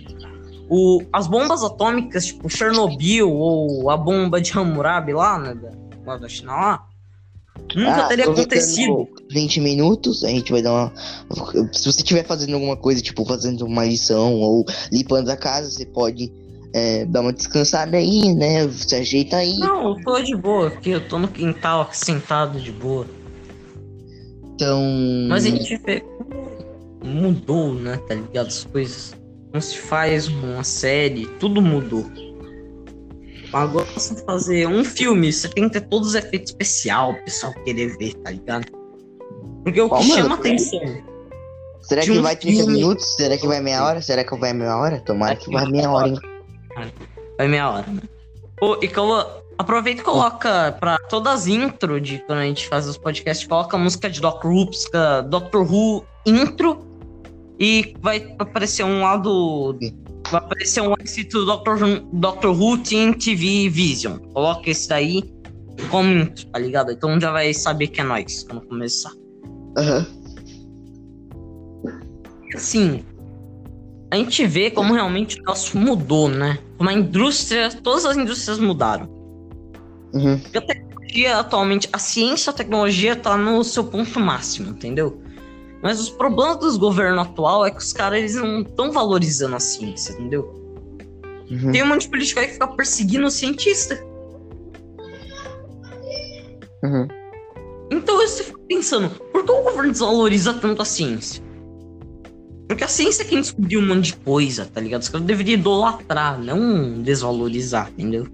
[0.69, 5.71] o, as bombas atômicas, tipo Chernobyl ou a bomba de Hammurabi lá, né, da,
[6.05, 6.86] lá da China lá,
[7.75, 9.07] nunca Ah, teria acontecido.
[9.31, 10.93] 20 minutos, a gente vai dar uma.
[11.73, 15.85] Se você estiver fazendo alguma coisa, tipo fazendo uma lição ou limpando a casa, você
[15.85, 16.31] pode
[16.73, 18.69] é, dar uma descansada aí, né?
[18.69, 19.57] Se ajeita aí.
[19.57, 23.05] Não, eu tô de boa aqui, eu tô no quintal aqui sentado de boa.
[24.53, 24.81] Então.
[25.29, 25.79] Mas a gente
[27.03, 28.47] mudou, né, tá ligado?
[28.47, 29.15] As coisas.
[29.53, 32.05] Não se faz uma série, tudo mudou.
[33.53, 37.53] Agora você fazer um filme, você tem que ter todos os efeitos especial, o pessoal
[37.63, 38.65] querer ver, tá ligado?
[39.63, 40.21] Porque o que Qual, mano?
[40.23, 40.81] chama atenção.
[41.81, 43.15] Será que um vai 30 filme- minutos?
[43.15, 44.01] Será que vai meia hora?
[44.01, 44.99] Será que vai meia hora?
[44.99, 46.19] Tomara que vai meia hora, hein?
[47.37, 48.01] Vai meia hora, né?
[48.57, 49.23] Pô, e colo...
[49.57, 53.77] aproveita e coloca pra todas as intro de quando a gente faz os podcasts, coloca
[53.77, 56.85] a música de Who, música Doctor Who intro
[57.59, 59.77] e vai aparecer um lado.
[60.31, 61.79] Vai aparecer um escrito Doctor,
[62.13, 64.17] Doctor Who TV Vision.
[64.33, 65.23] Coloca esse daí
[65.89, 66.91] como intro, tá ligado?
[66.91, 69.11] Então já vai saber que é nós quando começar.
[69.77, 70.05] Aham.
[72.55, 73.03] assim,
[74.09, 76.57] a gente vê como realmente o negócio mudou, né?
[76.77, 79.07] Como a indústria, todas as indústrias mudaram.
[80.13, 80.39] Uhum.
[80.39, 85.21] Porque a tecnologia atualmente, a ciência e a tecnologia tá no seu ponto máximo, entendeu?
[85.81, 89.59] Mas os problemas dos governos atual é que os caras eles não estão valorizando a
[89.59, 90.53] ciência, entendeu?
[91.49, 91.71] Uhum.
[91.71, 94.03] Tem um monte de político aí que fica perseguindo o cientista.
[96.83, 97.07] Uhum.
[97.91, 101.41] Então você fica pensando, por que o governo desvaloriza tanto a ciência?
[102.67, 105.01] Porque a ciência é quem descobriu um monte de coisa, tá ligado?
[105.01, 108.27] Os caras deveriam idolatrar, não desvalorizar, entendeu?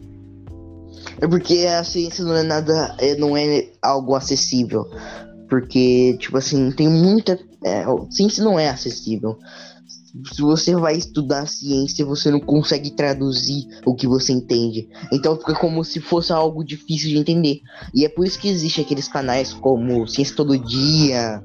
[1.22, 2.96] É porque a ciência não é nada.
[3.00, 4.86] é- não é algo acessível.
[5.54, 7.38] Porque, tipo assim, tem muita.
[7.64, 9.38] É, ciência não é acessível.
[10.34, 14.90] Se você vai estudar ciência, você não consegue traduzir o que você entende.
[15.12, 17.62] Então fica como se fosse algo difícil de entender.
[17.94, 21.44] E é por isso que existem aqueles canais como Ciência Todo Dia,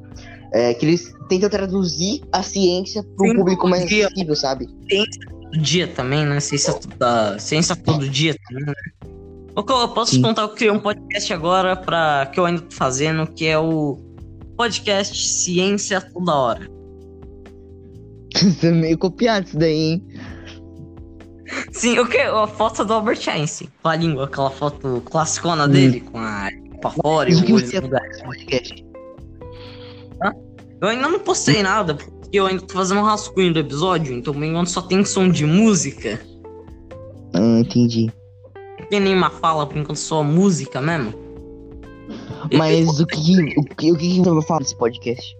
[0.54, 4.06] é, que eles tentam traduzir a ciência para um público mais Dia.
[4.06, 4.68] acessível, sabe?
[4.68, 6.40] Todo dia também, né?
[6.40, 8.72] Ciência, toda, ciência todo dia também, né?
[9.58, 10.18] Ô, eu posso Sim.
[10.18, 13.44] te contar que eu criei um podcast agora pra, que eu ainda tô fazendo, que
[13.46, 13.98] é o
[14.56, 16.68] podcast Ciência Toda Hora.
[18.38, 20.06] Você é meio copiado isso daí, hein?
[21.72, 22.18] Sim, o que?
[22.18, 23.68] A foto do Albert Einstein.
[23.82, 25.68] Com a língua, aquela foto classicona Hum.
[25.68, 26.48] dele, com a
[26.80, 28.02] pra fora e o olho no lugar.
[28.24, 28.84] podcast?
[30.80, 34.32] Eu ainda não postei nada, porque eu ainda tô fazendo um rascunho do episódio, então
[34.32, 36.20] por enquanto só tem som de música.
[37.34, 38.12] Ah, entendi.
[38.88, 41.12] Não tem nenhuma fala, por enquanto só música mesmo.
[42.56, 45.36] Mas o que, o que, o que você vai falar nesse podcast?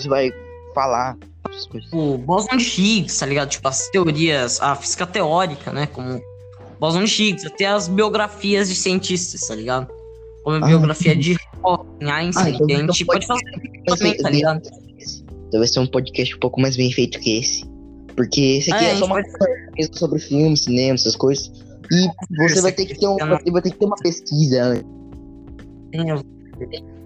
[0.00, 0.32] Você vai
[0.74, 1.18] falar
[1.50, 1.90] essas coisas.
[1.90, 3.50] Tipo, bóson de Higgs, tá ligado?
[3.50, 5.86] Tipo, as teorias, a física teórica, né?
[5.86, 6.22] Como
[6.80, 9.88] bóson de Higgs, até as biografias de cientistas, tá ligado?
[10.42, 13.82] Como a Ah, biografia de Hawking, Einstein, Ah, então que a gente pode pode fazer
[13.84, 14.62] também, tá ligado?
[15.48, 17.62] Então vai ser um podcast um pouco mais bem feito que esse.
[18.16, 21.52] Porque esse aqui É, é, só uma coisa sobre filme, cinema, essas coisas.
[21.90, 24.74] E você vai ter que ter, um, você vai ter que ter uma pesquisa.
[24.74, 24.82] né?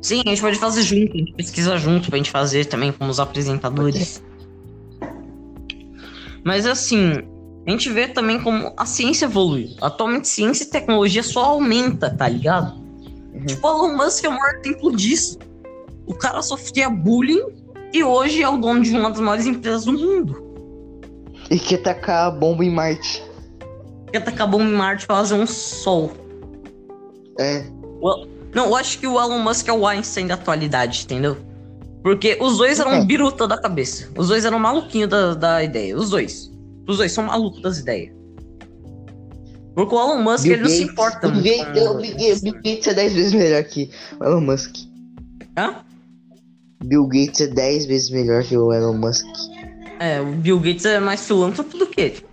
[0.00, 3.10] Sim, a gente pode fazer junto, a gente pesquisa junto pra gente fazer também como
[3.10, 4.22] os apresentadores.
[6.44, 7.12] Mas assim,
[7.66, 9.76] a gente vê também como a ciência evolui.
[9.80, 12.78] Atualmente, ciência e tecnologia só aumenta, tá ligado?
[13.34, 13.46] Uhum.
[13.46, 15.38] Tipo, o Elon Musk é o maior exemplo disso.
[16.06, 17.42] O cara sofria bullying
[17.92, 20.42] e hoje é o dono de uma das maiores empresas do mundo.
[21.50, 23.22] E quer tacar a bomba em Marte.
[24.12, 26.12] Quer tacar bomba em Marte pra fazer um sol.
[27.38, 27.64] É.
[28.54, 31.36] Não, eu acho que o Elon Musk é o Einstein da atualidade, entendeu?
[32.02, 33.04] Porque os dois eram É.
[33.04, 34.08] biruta da cabeça.
[34.16, 35.96] Os dois eram maluquinhos da, da ideia.
[35.96, 36.50] Os dois.
[36.86, 38.12] Os dois são malucos das ideias.
[39.74, 41.42] Porque o Elon Musk, Bill ele não se Gates- importa Bill.
[41.42, 43.90] Gates, com- Bill Gates- Bill Gates é 10 vezes melhor que
[44.20, 44.74] o Elon Musk.
[45.56, 45.74] Hã?
[46.82, 49.26] Bill Gates é 10 vezes melhor que o Elon Musk.
[50.00, 52.24] É, o Bill Gates é mais filântropo do que ele.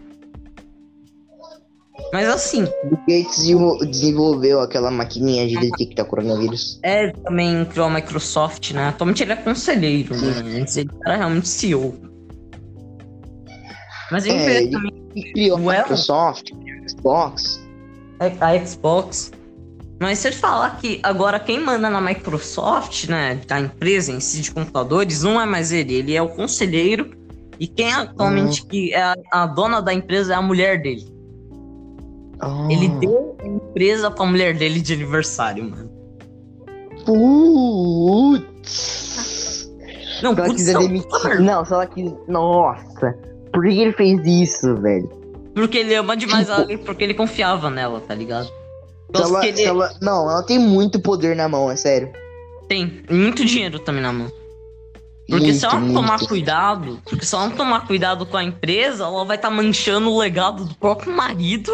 [2.14, 6.80] Mas assim, Bill Gates desenvol- desenvolveu aquela maquininha de detectar coronavírus.
[6.84, 8.88] é também criou a Microsoft, né?
[8.90, 10.60] Atualmente ele é conselheiro, né?
[10.62, 11.94] Antes ele era realmente CEO.
[14.12, 14.94] Mas a gente É, ele- também
[15.34, 16.52] criou O a Microsoft,
[16.90, 17.60] Xbox.
[18.20, 19.32] a Xbox.
[20.00, 24.42] Mas se ele falar que agora quem manda na Microsoft, né, da empresa em si
[24.42, 27.12] de computadores, não é mais ele, ele é o conselheiro.
[27.60, 31.08] E quem atualmente que é a, a dona da empresa é a mulher dele.
[32.40, 35.90] Ah, Ele deu a empresa pra mulher dele de aniversário, mano.
[38.36, 39.70] Putz.
[40.22, 41.42] Não, Se ela putz, quiser demitir.
[41.42, 42.16] Não, se ela quiser.
[42.28, 43.16] Nossa.
[43.54, 45.10] Por que ele fez isso, velho?
[45.54, 48.48] Porque ele ama demais ela e porque ele confiava nela, tá ligado?
[49.16, 52.12] Se ela, ele se ela- Não, ela tem muito poder na mão, é sério.
[52.68, 54.30] tem muito dinheiro também na mão.
[55.30, 56.28] Porque se ela não Muito, tomar muito.
[56.28, 60.20] cuidado, porque se ela não tomar cuidado com a empresa, ela vai estar manchando o
[60.20, 61.72] legado do próprio marido.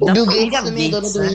[0.00, 1.32] O Bill Gates também é dono do né?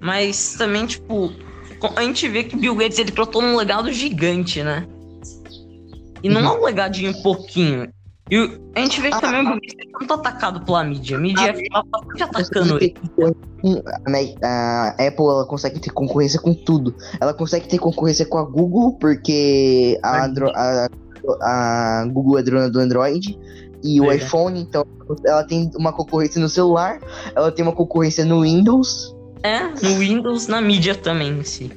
[0.00, 1.32] Mas também, tipo,
[1.96, 4.86] a gente vê que Bill Gates ele plantou um legado gigante, né?
[6.22, 7.88] E não é um legadinho pouquinho.
[8.30, 8.36] E
[8.74, 11.16] a gente vê que também o Bill Gates é muito atacado pela mídia.
[11.16, 12.94] A mídia tá bastante atacando ele.
[14.42, 16.94] A Apple ela consegue ter concorrência com tudo.
[17.20, 20.88] Ela consegue ter concorrência com a Google, porque a, a-
[21.42, 23.36] a Google é dona do Android
[23.84, 24.84] e o iPhone, então
[25.24, 27.00] ela tem uma concorrência no celular,
[27.34, 29.14] ela tem uma concorrência no Windows.
[29.42, 31.70] É, no Windows, na mídia também em si.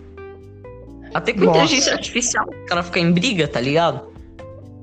[1.14, 1.60] Até com Nossa.
[1.60, 4.10] inteligência artificial, o cara fica em briga, tá ligado?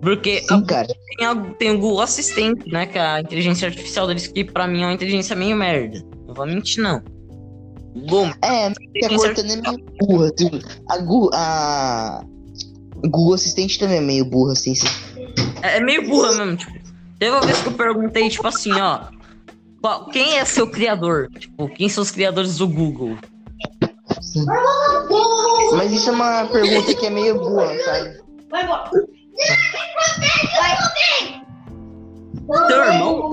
[0.00, 2.87] Porque Sim, tem, a- tem o Google Assistente, né?
[2.87, 6.04] Que é a inteligência artificial deles, que pra mim é uma inteligência meio merda.
[6.26, 7.02] Não vou mentir, não.
[7.96, 10.31] Google, É, que a Cortana é meio burra.
[10.31, 10.57] tipo,
[10.88, 12.24] A, Gu- a
[13.07, 14.72] Google Assistente também é meio burra, assim.
[14.72, 14.87] assim.
[15.62, 16.77] É, é meio burra mesmo, tipo.
[17.18, 19.00] Teve uma vez que eu perguntei, tipo assim, ó.
[19.81, 21.28] qual- quem é seu criador?
[21.38, 23.16] Tipo, quem são os criadores do Google?
[25.76, 28.18] Mas isso é uma pergunta que é meio burra, sabe?
[32.68, 33.31] Teu irmão?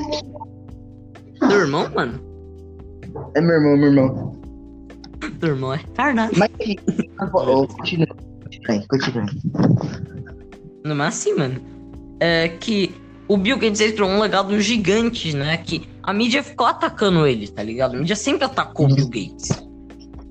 [1.39, 2.19] Teu irmão, mano?
[3.35, 4.35] É meu irmão, meu irmão.
[5.39, 6.31] Teu irmão é retardado.
[6.37, 6.49] Mas
[7.67, 8.07] continua.
[8.43, 9.25] Continua,
[11.03, 11.61] é assim, mano.
[12.19, 12.93] É que
[13.27, 15.57] o Bill Gates ele criou um legado gigante, né?
[15.57, 17.95] Que a mídia ficou atacando ele, tá ligado?
[17.95, 19.49] A mídia sempre atacou o Bill Gates.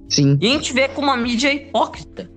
[0.08, 0.38] Sim.
[0.40, 2.30] E a gente vê como a mídia é hipócrita.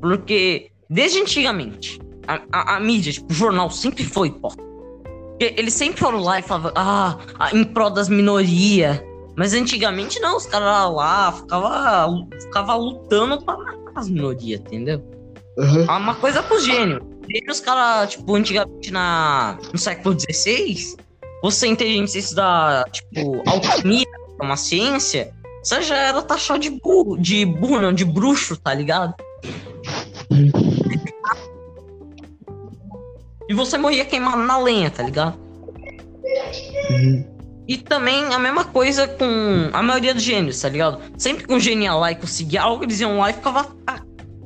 [0.00, 4.66] Porque desde antigamente, a, a, a mídia, tipo, o jornal sempre foi hipócrita.
[5.30, 7.18] Porque eles sempre foram lá e falavam, ah,
[7.52, 9.00] em prol das minorias.
[9.36, 15.02] Mas antigamente não, os caras lá ficavam ficava lutando pra matar as minorias, entendeu?
[15.58, 15.84] Uhum.
[15.84, 16.64] Uma coisa com os
[17.30, 20.96] Gênios, os caras, tipo, antigamente na, no século XVI,
[21.42, 27.16] você inteligência estudar, tipo, alquimia, que é uma ciência, você já era taxado de burro,
[27.18, 29.14] de burro, não, de bruxo, tá ligado?
[33.48, 35.38] E você morria queimado na lenha, tá ligado?
[37.68, 41.00] E também a mesma coisa com a maioria dos gênios, tá ligado?
[41.18, 43.66] Sempre que um gênio ia lá e conseguia algo, eles iam lá e ficava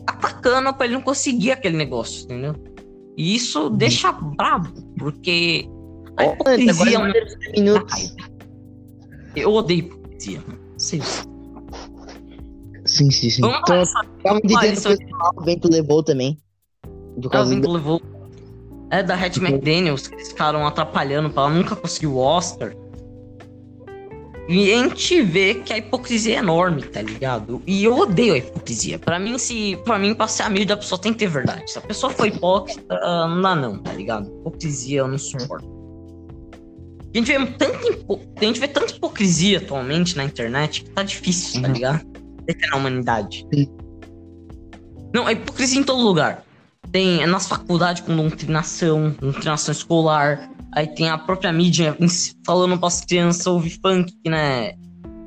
[0.07, 2.55] atacando pra ele não conseguir aquele negócio, entendeu?
[3.21, 5.69] E isso deixa brabo, porque
[6.17, 8.17] a Ó, hipocrisia é agora minutos.
[9.37, 10.43] Eu odeio hipocrisia,
[10.79, 11.29] isso.
[12.87, 13.43] Sim, sim, sim.
[13.43, 16.41] Vamos Então, lá, Fale dizendo que o vento levou também.
[17.21, 17.73] Por o do...
[17.73, 18.01] levou.
[18.89, 22.75] É da Hattie McDaniels, que eles ficaram atrapalhando pra ela nunca conseguir o Oscar.
[24.53, 27.63] E a gente vê que a hipocrisia é enorme, tá ligado?
[27.67, 28.99] E eu odeio a hipocrisia.
[28.99, 29.79] Pra mim, se.
[29.85, 31.71] Pra mim, pra ser amigo da pessoa tem que ter verdade.
[31.71, 34.29] Se a pessoa for hipócrita, ah, não dá não, tá ligado?
[34.41, 35.69] Hipocrisia eu não suporto.
[37.15, 41.03] A gente, vê tanta hipo- a gente vê tanta hipocrisia atualmente na internet que tá
[41.05, 41.75] difícil, tá Uhum.
[41.75, 42.05] ligado?
[42.45, 43.47] Defender a humanidade.
[43.55, 43.69] Sim.
[45.15, 46.45] Não, a hipocrisia em todo lugar.
[46.91, 50.51] Tem é nas faculdades com doutrinação, doutrinação escolar.
[50.73, 51.97] Aí tem a própria mídia
[52.47, 54.73] falando pras crianças ouvir funk, né?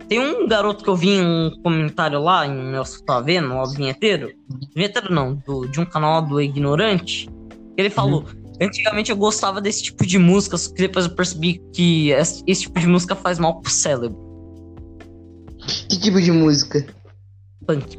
[0.08, 3.72] Tem um garoto que eu vi em um comentário lá, em meu tá vendo, do
[3.72, 4.32] Vinheteiro.
[4.76, 7.30] Vinheteiro não, do- de um canal do Ignorante.
[7.78, 8.26] Ele falou:
[8.62, 12.62] Antigamente eu gostava desse tipo de música, só que depois eu percebi que esse, esse
[12.64, 14.16] tipo de música faz mal pro cérebro.
[15.90, 16.86] Que tipo de música?
[17.66, 17.98] Funk.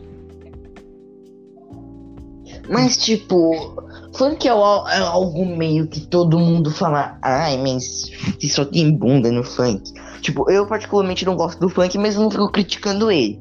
[2.69, 3.77] Mas, tipo,
[4.17, 8.11] funk é, é algo meio que todo mundo fala, ai, mas
[8.51, 9.93] só tem bunda no funk.
[10.21, 13.41] Tipo, eu particularmente não gosto do funk, mas não fico criticando ele.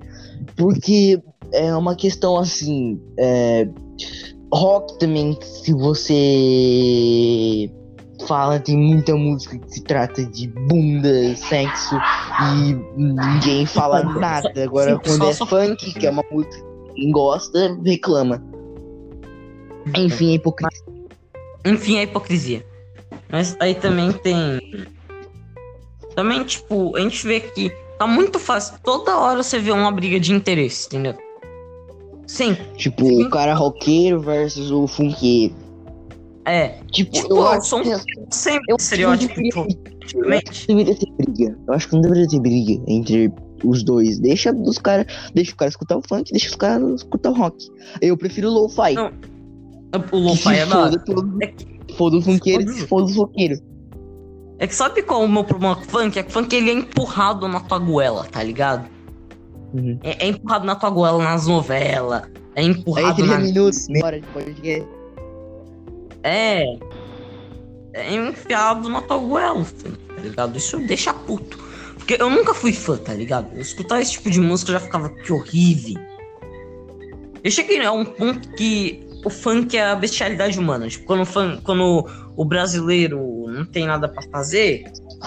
[0.58, 1.22] Porque
[1.54, 3.00] é uma questão assim.
[3.18, 3.68] é,
[4.54, 7.72] rock também, se você
[8.28, 11.96] fala, tem muita música que se trata de bunda, sexo,
[12.42, 14.52] e ninguém fala nada.
[14.64, 18.53] Agora, quando é funk, que é uma música que quem gosta, reclama.
[19.96, 20.84] Enfim, é hipocrisia.
[21.66, 22.66] Enfim, a hipocrisia.
[23.30, 24.60] Mas aí também tem.
[26.16, 28.76] Também, tipo, a gente vê que tá muito fácil.
[28.84, 31.16] Toda hora você vê uma briga de interesse, entendeu?
[32.28, 32.64] Sempre.
[32.78, 35.56] Tipo, o cara roqueiro versus o funkeiro.
[36.46, 39.34] É, Tipo, Tipo, eu acho sou um- que sempre Eu estereótipo.
[39.36, 39.68] deveria-
[40.06, 41.58] tipo, Eu que deveria ter briga.
[41.68, 43.32] Eu acho que não deveria ter briga entre
[43.64, 44.20] os dois.
[44.20, 45.06] Deixa os caras.
[45.34, 47.70] Deixa o cara escutar o funk, deixa os caras escutar o rock.
[48.02, 48.94] Eu prefiro o lo-fi.
[48.94, 49.12] Não,
[50.12, 50.92] O lo-fi é da
[51.96, 53.56] foda É o funkeiro, Foda- o funkeiro.
[54.60, 56.18] é que sabe qual é o meu problema com o funk?
[56.18, 58.88] É que o funk ele é empurrado na tua goela, tá ligado?
[59.74, 60.00] Uhum.
[60.04, 62.24] É, é empurrado na tua goela nas novelas.
[62.56, 63.40] É Aí empurrado 30 na.
[63.40, 64.88] minutos, meia hora de podcast.
[66.24, 66.64] É.
[67.96, 70.58] É enfiado na tua goela, funk, tá ligado?
[70.58, 71.58] Isso deixa puto.
[71.96, 73.48] Porque eu nunca fui fã, tá ligado?
[73.54, 76.02] Eu escutar esse tipo de música eu já ficava que horrível.
[77.44, 80.88] Eu cheguei a um ponto que o funk é a bestialidade humana.
[80.88, 82.06] Tipo, quando o, quando
[82.36, 84.84] o brasileiro não tem nada pra fazer,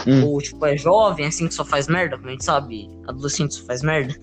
[0.07, 0.25] Hum.
[0.27, 3.65] ou tipo, é jovem, assim que só faz merda, como a gente sabe, adolescente só
[3.65, 4.15] faz merda.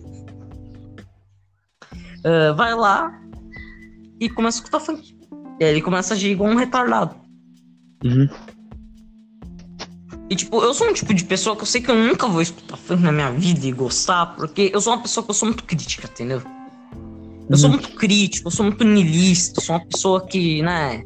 [2.23, 3.19] ah, vai lá
[4.19, 5.17] e começa a escutar funk.
[5.59, 7.15] E aí ele começa a agir igual um retardado.
[8.03, 8.29] Uhum.
[10.29, 12.41] E tipo, eu sou um tipo de pessoa que eu sei que eu nunca vou
[12.41, 15.47] escutar funk na minha vida e gostar, porque eu sou uma pessoa que eu sou
[15.47, 16.41] muito crítica, entendeu?
[17.49, 17.75] Eu sou Uhum.
[17.75, 21.03] muito crítico, eu sou muito niilista, sou uma pessoa que, né,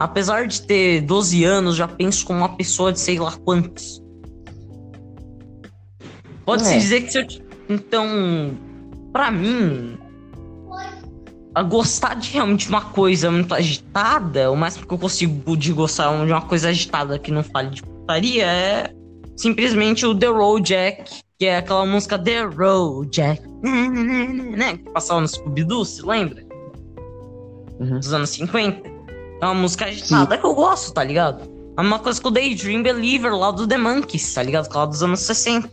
[0.00, 4.02] apesar de ter 12 anos, já penso como uma pessoa de sei lá quantos.
[6.44, 6.78] Pode-se É.
[6.78, 7.26] dizer que se eu.
[7.68, 8.06] Então,
[9.12, 9.96] pra mim,
[11.54, 16.24] a gostar de realmente uma coisa muito agitada, o mais que eu consigo de gostar
[16.26, 18.92] de uma coisa agitada que não fale de putaria é
[19.36, 23.42] simplesmente o The Road Jack, que é aquela música The Road Jack,
[24.56, 24.78] né?
[24.78, 26.44] Que passava no Scooby-Doo, se lembra?
[27.80, 27.98] Uhum.
[27.98, 28.88] Dos anos 50.
[29.40, 31.50] É uma música agitada que eu gosto, tá ligado?
[31.76, 34.66] É uma coisa com o Daydream Believer lá do The Monkeys, tá ligado?
[34.66, 35.68] Aquela dos anos 60.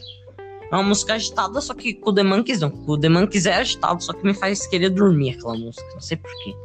[0.72, 2.74] É uma música agitada, só que com o The Monkeys não.
[2.88, 5.86] O The Monkeys é agitado, só que me faz querer dormir aquela música.
[5.94, 6.56] Não sei porquê.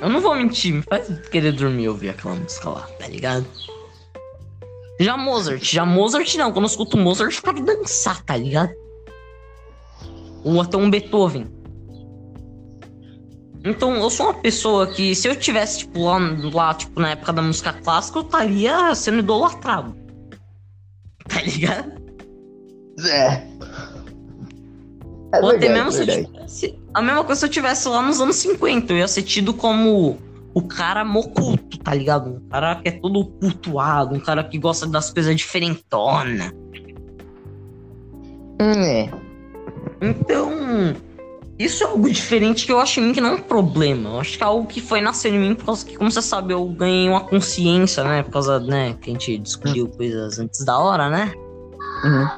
[0.00, 3.46] Eu não vou mentir, me faz querer dormir ouvir aquela música lá, tá ligado?
[5.02, 6.52] Já Mozart, já Mozart não.
[6.52, 8.72] Quando eu escuto Mozart, eu quero dançar, tá ligado?
[10.44, 11.46] Ou até um Beethoven.
[13.64, 16.18] Então, eu sou uma pessoa que, se eu tivesse, tipo, lá,
[16.52, 19.96] lá tipo, na época da música clássica, eu estaria sendo idolatrado.
[21.28, 21.92] Tá ligado?
[23.00, 23.46] É.
[25.34, 26.78] É Ou até mesmo se eu tivesse.
[26.92, 28.92] A mesma coisa se eu tivesse lá nos anos 50.
[28.92, 30.18] Eu ia ser tido como
[30.54, 32.30] o cara moculto, tá ligado?
[32.30, 36.52] Um cara que é todo cultuado, um cara que gosta das coisas diferentonas.
[38.60, 39.10] Hum, é.
[40.00, 40.94] Então,
[41.58, 44.10] isso é algo diferente que eu acho em mim que não é um problema.
[44.10, 46.22] Eu acho que é algo que foi nascendo em mim por causa que, como você
[46.22, 48.22] sabe, eu ganhei uma consciência, né?
[48.22, 51.32] Por causa, né, que a gente descobriu coisas antes da hora, né?
[52.04, 52.28] Uhum.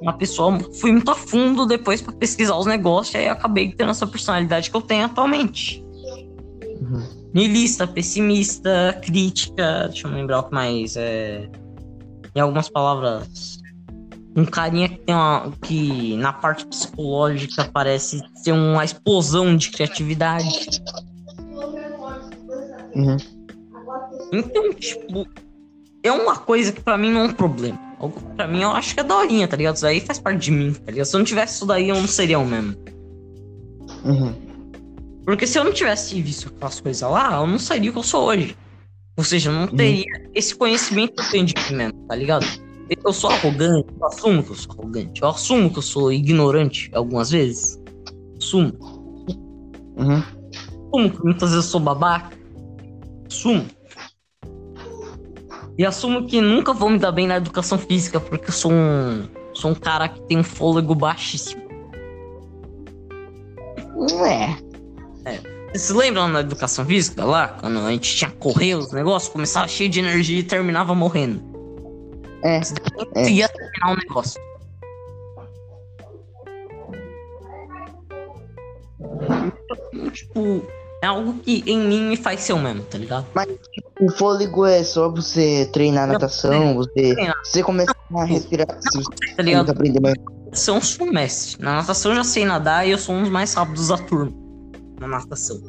[0.00, 3.90] Uma pessoa, fui muito a fundo depois pra pesquisar os negócios e aí acabei tendo
[3.90, 5.84] essa personalidade que eu tenho atualmente.
[6.80, 7.23] Uhum.
[7.34, 10.96] Nihilista, pessimista, crítica, deixa eu lembrar o que mais.
[10.96, 11.48] É...
[12.34, 13.58] Em algumas palavras.
[14.36, 15.52] Um carinha que tem uma.
[15.62, 20.82] que na parte psicológica parece ser uma explosão de criatividade.
[22.94, 23.16] Uhum.
[24.32, 25.26] Então, tipo,
[26.02, 27.78] é uma coisa que pra mim não é um problema.
[28.36, 29.76] Pra mim eu acho que é daorinha, tá ligado?
[29.76, 31.06] Isso aí faz parte de mim, tá ligado?
[31.06, 32.76] Se eu não tivesse isso daí, eu não seria o mesmo.
[34.04, 34.43] Uhum.
[35.24, 38.02] Porque se eu não tivesse visto aquelas coisas lá, eu não seria o que eu
[38.02, 38.56] sou hoje.
[39.16, 42.46] Ou seja, eu não teria esse conhecimento que eu tenho de mim mesmo, tá ligado?
[43.04, 45.22] Eu sou arrogante, eu assumo que eu sou arrogante.
[45.22, 47.80] Eu assumo que eu sou ignorante algumas vezes.
[48.36, 48.72] Assumo.
[49.96, 50.22] Uhum.
[50.92, 52.36] Assumo que muitas vezes eu sou babaca.
[53.26, 53.66] Assumo.
[55.78, 59.26] E assumo que nunca vou me dar bem na educação física, porque eu sou um.
[59.54, 61.62] Sou um cara que tem um fôlego baixíssimo.
[63.96, 64.56] Não é.
[65.74, 67.48] Vocês se lembram na educação física lá?
[67.48, 71.42] Quando a gente tinha correr os negócios, começava cheio de energia e terminava morrendo.
[72.44, 72.60] É.
[73.16, 73.28] É.
[73.28, 74.40] Ia terminar o negócio.
[80.12, 80.64] Tipo,
[81.02, 83.26] é algo que em mim me faz ser o mesmo, tá ligado?
[84.00, 87.34] O fôlego é só você treinar natação, você, Treinar.
[87.42, 88.68] você começar a respirar.
[88.80, 89.70] Se você Tá ligado?
[89.70, 90.14] aprender mais.
[90.52, 91.60] sou um mestre.
[91.60, 94.43] Na natação eu já sei nadar e eu sou um dos mais rápidos da turma.
[95.06, 95.60] Na natação.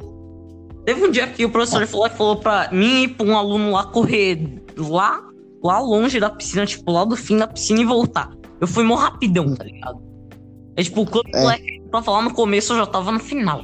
[0.84, 3.84] Teve um dia que o professor falou, falou pra mim e pra um aluno lá
[3.84, 5.20] correr lá,
[5.62, 8.30] lá longe da piscina, tipo, lá do fim da piscina e voltar.
[8.60, 10.00] Eu fui mó rapidão, tá ligado?
[10.76, 11.40] É tipo, quando o É.
[11.42, 13.62] moleque pra falar no começo, eu já tava no final.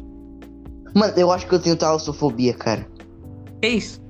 [0.94, 2.86] Mano, eu acho que eu tenho talassofobia, cara.
[3.60, 4.00] Que isso?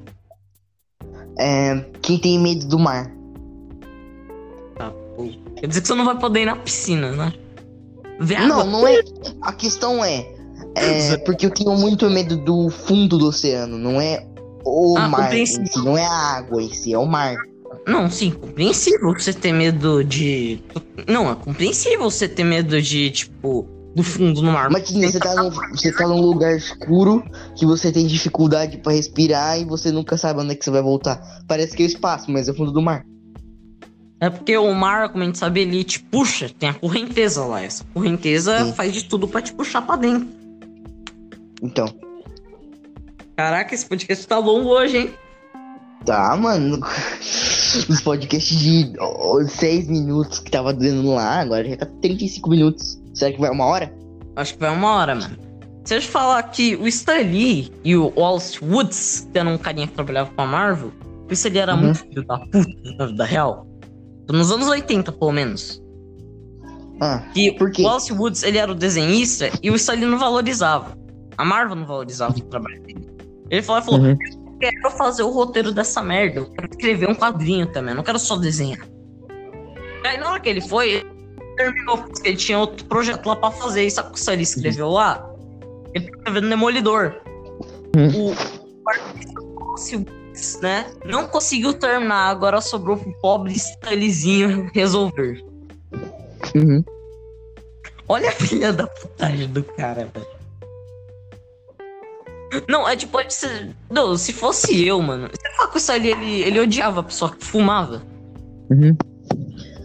[1.39, 1.85] É.
[2.01, 3.13] Quem tem medo do mar.
[5.57, 7.33] Quer dizer que você não vai poder ir na piscina, né?
[8.19, 9.01] Ver Não, não é.
[9.43, 10.27] A questão é.
[10.75, 14.27] É, porque eu tenho muito medo do fundo do oceano, não é
[14.65, 17.37] o Ah, mar si, não é a água em si, é o mar.
[17.87, 20.63] Não, sim, compreensível você ter medo de.
[21.09, 24.71] Não, é compreensível você ter medo de, tipo, do fundo no mar.
[24.71, 27.25] Imagina, você tá, num, você tá num lugar escuro
[27.57, 30.83] que você tem dificuldade pra respirar e você nunca sabe onde é que você vai
[30.83, 31.21] voltar.
[31.49, 33.05] Parece que é o espaço, mas é o fundo do mar.
[34.21, 37.61] É porque o mar, como a gente sabe, ele te puxa, tem a correnteza lá.
[37.61, 38.73] Essa correnteza Sim.
[38.73, 40.29] faz de tudo pra te puxar pra dentro.
[41.63, 41.87] Então,
[43.37, 45.11] Caraca, esse podcast tá longo hoje, hein?
[46.05, 46.81] tá, mano.
[47.89, 48.93] Os podcasts de
[49.49, 53.01] 6 minutos que tava dando lá, agora já tá 35 minutos.
[53.15, 53.95] Será que vai uma hora?
[54.37, 55.37] Acho que vai uma hora, mano.
[55.85, 59.57] Se eu te falar que o Stan Lee e o Wallace Woods, que era um
[59.59, 60.93] carinha que trabalhava com a Marvel,
[61.29, 61.81] o Stan Lee era Uhum.
[61.83, 63.67] muito filho da puta na vida real.
[64.31, 65.83] Nos anos 80, pelo menos.
[67.01, 67.83] Ah, Que Por quê?
[67.83, 70.97] o Wallace Woods, ele era o desenhista e o Stan Lee não valorizava.
[71.43, 73.05] A Marvel não valorizava o trabalho dele.
[73.51, 74.11] Ele falou, falou Uhum.
[74.11, 78.05] eu quero fazer o roteiro dessa merda, eu quero escrever um quadrinho também, eu não
[78.05, 78.87] quero só desenhar.
[80.07, 81.07] Aí na hora que ele foi, ele
[81.57, 83.85] terminou, porque ele tinha outro projeto lá pra fazer.
[83.85, 85.29] E sabe o que Lee escreveu lá?
[85.93, 87.21] Ele tá escrevendo Demolidor.
[87.97, 88.31] Uhum.
[88.31, 88.35] O
[90.63, 90.87] né?
[91.05, 95.45] Não conseguiu terminar, agora sobrou pro pobre Stan Leezinho resolver.
[96.55, 96.85] uhum.
[98.09, 100.42] Olha a filha da putagem do cara, velho.
[102.69, 103.75] Não, é tipo, pode ser.
[103.91, 105.29] Não, se fosse eu, mano.
[105.33, 108.03] Você fala com isso ali, ele, ele odiava a pessoa que fumava.
[108.71, 108.97] Uhum.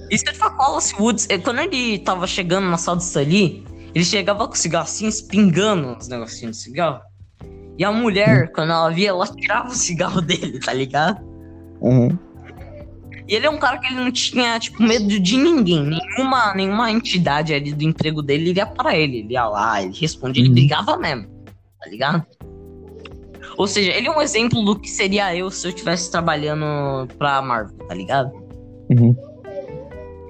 [0.09, 3.19] E você fala com o Wallace Woods, é, quando ele tava chegando na sala disso
[3.19, 3.63] ali,
[3.93, 7.01] ele chegava com o cigarro assim, espingando os negocinhos de cigarro.
[7.77, 11.21] E a mulher, quando ela via, ela tirava o cigarro dele, tá ligado?
[11.81, 12.17] Uhum.
[13.27, 15.83] E ele é um cara que ele não tinha, tipo, medo de ninguém.
[15.83, 19.17] Nenhuma, nenhuma entidade ali do emprego dele iria para ele.
[19.19, 20.55] Ele ia lá, ele respondia, ele Uhum.
[20.55, 21.27] brigava mesmo.
[21.79, 22.25] Tá ligado?
[23.57, 27.41] Ou seja, ele é um exemplo do que seria eu se eu estivesse trabalhando pra
[27.41, 28.31] Marvel, tá ligado?
[28.89, 29.15] Uhum.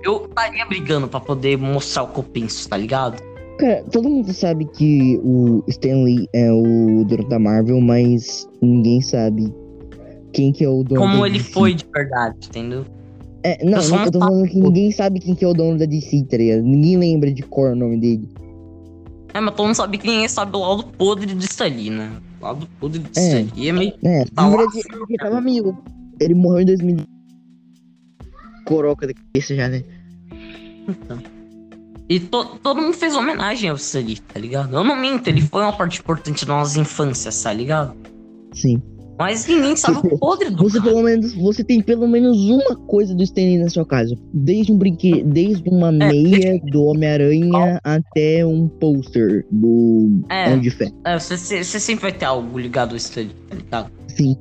[0.04, 3.22] Eu estaria brigando pra poder mostrar o que eu penso, tá ligado?
[3.60, 9.54] Cara, todo mundo sabe que o Stanley é o dono da Marvel, mas ninguém sabe
[10.32, 11.52] quem que é o dono Como da ele DC.
[11.52, 12.86] foi de verdade, entendeu?
[13.44, 15.78] É, não, Eu não, eu tô falando que ninguém sabe quem que é o dono
[15.78, 16.62] da DC, tá ligado?
[16.62, 18.30] Ninguém lembra de cor o nome dele.
[19.34, 22.12] É, mas todo mundo sabe que ninguém sabe o lado podre do Stanley, né?
[22.48, 23.42] O lado podre do É.
[23.42, 23.94] Stanley é meio.
[24.04, 24.56] É, Tá lá.
[24.58, 24.80] verdade,
[25.10, 25.78] ele tava amigo.
[26.20, 26.98] Ele morreu em 2000.
[28.66, 29.84] Coroca da cabeça já, né?
[30.88, 31.22] Então.
[32.10, 34.74] E to- todo mundo fez homenagem ao Stanley, tá ligado?
[34.76, 37.94] Eu não minto, ele foi uma parte importante da nossa infância, tá ligado?
[38.54, 38.82] Sim.
[39.18, 40.92] Mas ninguém sabe o podre do Você cara.
[40.92, 44.16] pelo menos, você tem pelo menos uma coisa do Stanley na sua casa.
[44.34, 50.48] Desde um brinquedo, desde uma meia do Homem-Aranha até um pôster do É.
[50.48, 50.92] Homem de Fé.
[51.06, 53.92] É, você, você- sempre vai ter algo ligado ao Stanley, tá ligado?
[54.08, 54.38] Sim.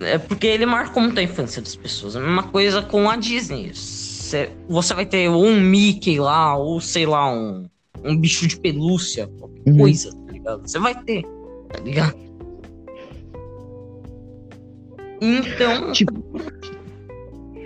[0.00, 2.16] É porque ele marcou muito a infância das pessoas.
[2.16, 3.70] É a mesma coisa com a Disney.
[3.74, 7.64] Você, você vai ter ou um Mickey lá, ou sei lá, um,
[8.04, 9.78] um bicho de pelúcia, qualquer Uhum.
[9.78, 10.68] coisa, tá ligado?
[10.68, 11.22] Você vai ter,
[11.72, 12.16] tá ligado?
[15.20, 15.92] Então.
[15.92, 16.40] Tipo-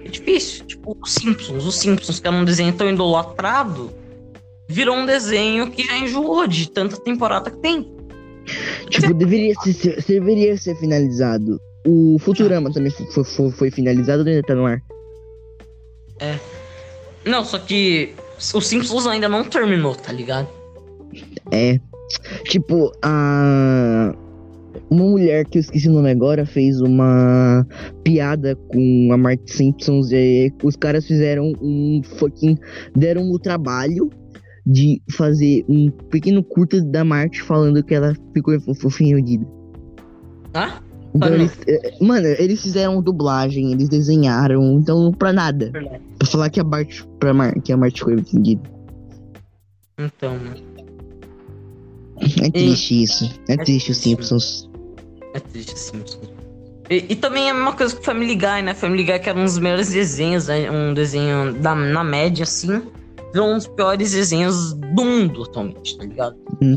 [0.05, 0.65] É difícil.
[0.67, 1.65] Tipo, os Simpsons.
[1.65, 3.93] Os Simpsons, que era um desenho tão idolatrado,
[4.69, 7.91] virou um desenho que já enjoou de tanta temporada que tem.
[8.89, 11.61] Tipo, deveria ser, deveria ser finalizado.
[11.87, 14.83] O Futurama também foi, foi, foi finalizado ou ainda tá no ar?
[17.25, 18.15] Não, só que
[18.55, 20.49] os Simpsons ainda não terminou, tá ligado?
[21.51, 21.79] É.
[22.45, 24.15] Tipo, a.
[24.91, 27.65] Uma mulher que eu esqueci o nome agora fez uma
[28.03, 32.57] piada com a Mark Simpsons e os caras fizeram um fucking.
[32.97, 34.11] deram o trabalho
[34.67, 39.47] de fazer um pequeno curta da Mark falando que ela ficou fofinha erudida.
[40.55, 40.81] Ah?
[41.15, 41.57] Então Ah, eles.
[41.67, 45.71] eh, Mano, eles fizeram dublagem, eles desenharam, então pra nada.
[45.73, 46.03] Verdade.
[46.19, 48.63] Pra falar que a Bart, pra Mar, que a Mark ficou ofendida.
[49.99, 50.71] Então, mano.
[52.43, 53.31] É triste isso.
[53.49, 53.97] É, triste os.
[53.99, 54.70] Simpsons.
[55.35, 56.31] É triste Simpsons.
[56.89, 58.75] E, e também é a mesma coisa que Family Guy, né?
[58.75, 60.69] Family Guy que era um dos melhores desenhos, né?
[60.71, 62.83] um desenho da, na média, assim.
[63.33, 66.37] Virou um dos piores desenhos do mundo atualmente, tá ligado?
[66.61, 66.77] Hum.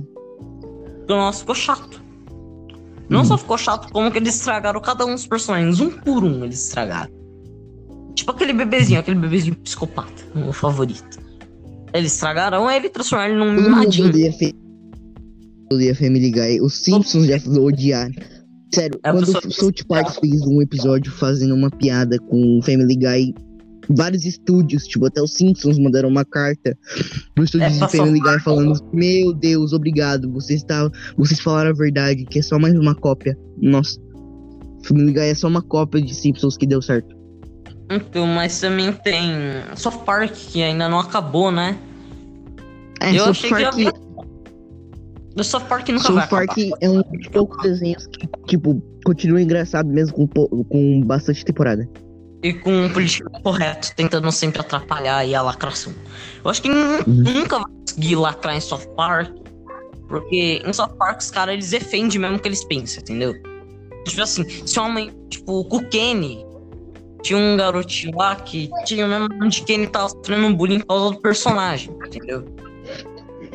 [0.99, 2.01] Porque o nosso ficou chato.
[3.10, 3.26] Não Hum.
[3.26, 5.80] só ficou chato, como que eles estragaram cada um dos personagens.
[5.80, 7.12] Um por um eles estragaram.
[8.16, 11.18] Tipo aquele bebezinho, aquele bebezinho psicopata, o meu favorito.
[11.91, 14.34] Eles estragaram ele e transformaram ele num Todo mimadinho.
[14.38, 14.56] Fe-
[15.72, 16.62] odeia Family Guy.
[16.62, 18.14] Os Simpsons já odiaram.
[18.74, 23.36] Sério, É, quando o South Park fez um episódio fazendo uma piada com Family Guy,
[23.89, 26.78] vários estúdios, tipo, até os Simpsons mandaram uma carta
[27.36, 31.74] pro estúdio É, de Family Guy falando: Meu Deus, obrigado, vocês, tá, vocês falaram a
[31.74, 33.38] verdade, que é só mais uma cópia.
[33.61, 33.99] Nossa,
[34.86, 37.15] Family Guy é só uma cópia de Simpsons que deu certo.
[37.91, 39.32] Então, mas também tem
[39.76, 41.78] South Park, que ainda não acabou, né?
[43.01, 43.95] É, Eu South achei que Park,
[45.36, 46.78] O South Park nunca vai South Park acabar.
[46.82, 51.90] é um dos poucos desenhos que, tipo, continua engraçado mesmo com, com bastante temporada.
[52.44, 55.94] E com um político correto, tentando sempre atrapalhar aí a lacração.
[56.44, 56.98] Eu acho que Uhum.
[57.08, 59.32] nunca vai conseguir lacrar em South Park,
[60.08, 63.34] porque em South Park os caras eles defendem mesmo o que eles pensam, entendeu?
[64.06, 66.46] Tipo assim, se uma mãe, tipo, com o Kenny,
[67.24, 70.54] tinha um garotinho lá que tinha o mesmo nome de Kenny e tava sofrendo um
[70.54, 72.46] bullying por causa do personagem, entendeu?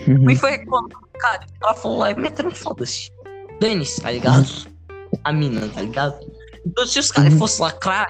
[0.09, 0.30] Uhum.
[0.30, 3.11] E foi reclamando, cara, ela falou lá, metendo foda-se.
[3.61, 4.46] Dane-se, tá ligado?
[5.24, 6.18] A mina, tá ligado?
[6.66, 7.38] Então, se os caras Uhum.
[7.38, 8.06] fossem lacrar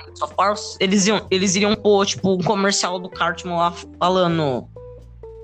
[0.80, 4.68] eles, iam, eles iriam pôr, tipo, um comercial do Cartman lá falando.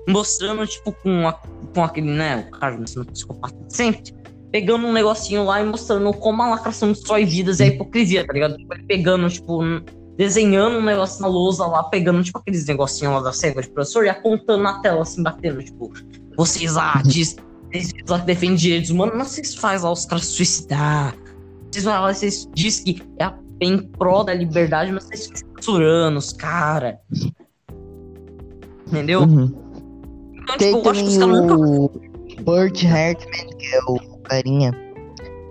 [0.07, 1.33] Mostrando, tipo, com, a,
[1.73, 2.47] com aquele, né?
[2.47, 4.13] O Cartman sendo psicopata sempre.
[4.51, 8.31] Pegando um negocinho lá e mostrando como a lacração destrói vidas e a hipocrisia, tá
[8.31, 8.55] ligado?
[8.57, 9.61] Tipo, ele pegando, tipo,
[10.15, 14.05] desenhando um negócio na lousa lá, pegando, tipo, aqueles negocinhos lá da cega de professor
[14.05, 15.91] e apontando na tela, assim, batendo, tipo,
[16.37, 17.35] vocês lá, diz,
[17.71, 21.15] vocês lá que defendem direitos humanos, mas vocês fazem lá os caras suicidar.
[21.71, 23.31] Vocês lá, vocês dizem que é
[23.61, 26.95] em prol da liberdade, mas vocês censurando os caras.
[28.87, 29.21] Entendeu?
[29.21, 29.51] Uhum.
[30.43, 31.55] Então, Tem tipo, eu acho que os caras nunca.
[31.55, 31.91] o
[32.43, 34.71] Burt Hartman, que é o carinha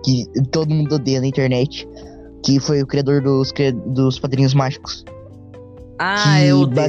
[0.05, 1.89] que todo mundo odeia na internet,
[2.45, 3.53] que foi o criador dos,
[3.87, 5.05] dos Padrinhos Mágicos.
[5.99, 6.89] Ah, eu odeio.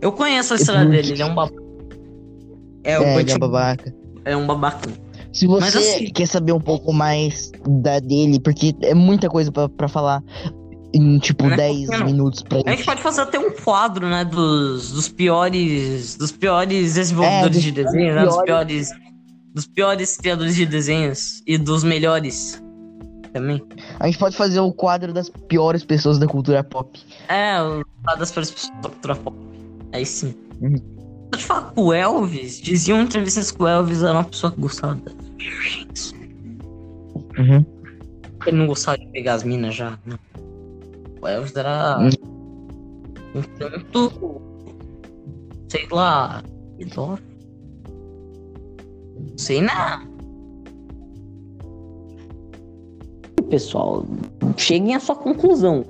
[0.00, 1.65] Eu conheço a história Burt- dele, ele é um babaca.
[2.86, 3.94] É, o É, é um babaca.
[4.24, 4.90] é um babaca.
[5.32, 9.52] Se você Mas assim- quer saber um pouco mais da dele, porque é muita coisa
[9.52, 10.22] pra, pra falar
[10.94, 12.06] em tipo Não é 10 pouquinho, não.
[12.06, 16.94] minutos pra A gente pode fazer até um quadro, né, dos, dos piores, dos piores
[16.94, 18.90] desenvolvedores É, de desenho, né, dos piores.
[19.54, 22.62] dos piores criadores de desenhos e dos melhores
[23.32, 23.62] também.
[24.00, 26.98] A gente pode fazer o quadro das piores pessoas da cultura pop.
[27.28, 29.36] É, o lado das piores pessoas da cultura pop.
[29.92, 30.34] Aí sim.
[30.62, 30.76] Uhum.
[31.30, 34.94] Pode falar com o Elvis, diziam entrevistas que o Elvis era uma pessoa que gostava
[34.96, 36.14] das virgens.
[37.38, 37.64] Uhum.
[38.46, 40.18] Ele não gostava de pegar as minas já, não.
[41.20, 42.10] O Elvis era Hum.
[43.34, 44.40] um tanto,
[45.68, 46.42] sei lá,
[46.78, 47.26] pedófilo.
[49.36, 50.16] Sei não.
[53.50, 54.04] Pessoal,
[54.56, 55.84] cheguem à sua conclusão.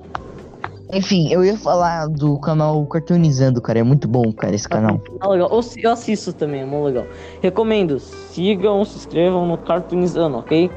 [0.93, 3.80] Enfim, eu ia falar do canal Cartoonizando, cara.
[3.80, 5.01] É muito bom, cara, esse canal.
[5.20, 5.51] Ah, legal.
[5.51, 7.07] Eu, assisto também, é muito legal.
[7.43, 10.70] Recomendo, sigam, se inscrevam no Cartoonizando, ok?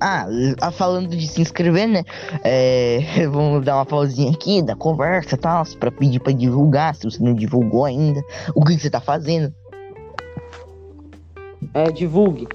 [0.00, 0.26] Ah,
[0.62, 2.04] ah, falando de se inscrever, né?
[2.44, 7.04] É, vamos dar uma pausinha aqui da conversa e tal, pra pedir pra divulgar, se
[7.04, 8.22] você não divulgou ainda.
[8.54, 9.52] O que, que você tá fazendo?
[11.74, 12.48] É, divulgue.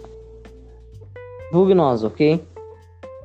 [1.51, 2.41] Divulgue nós, ok?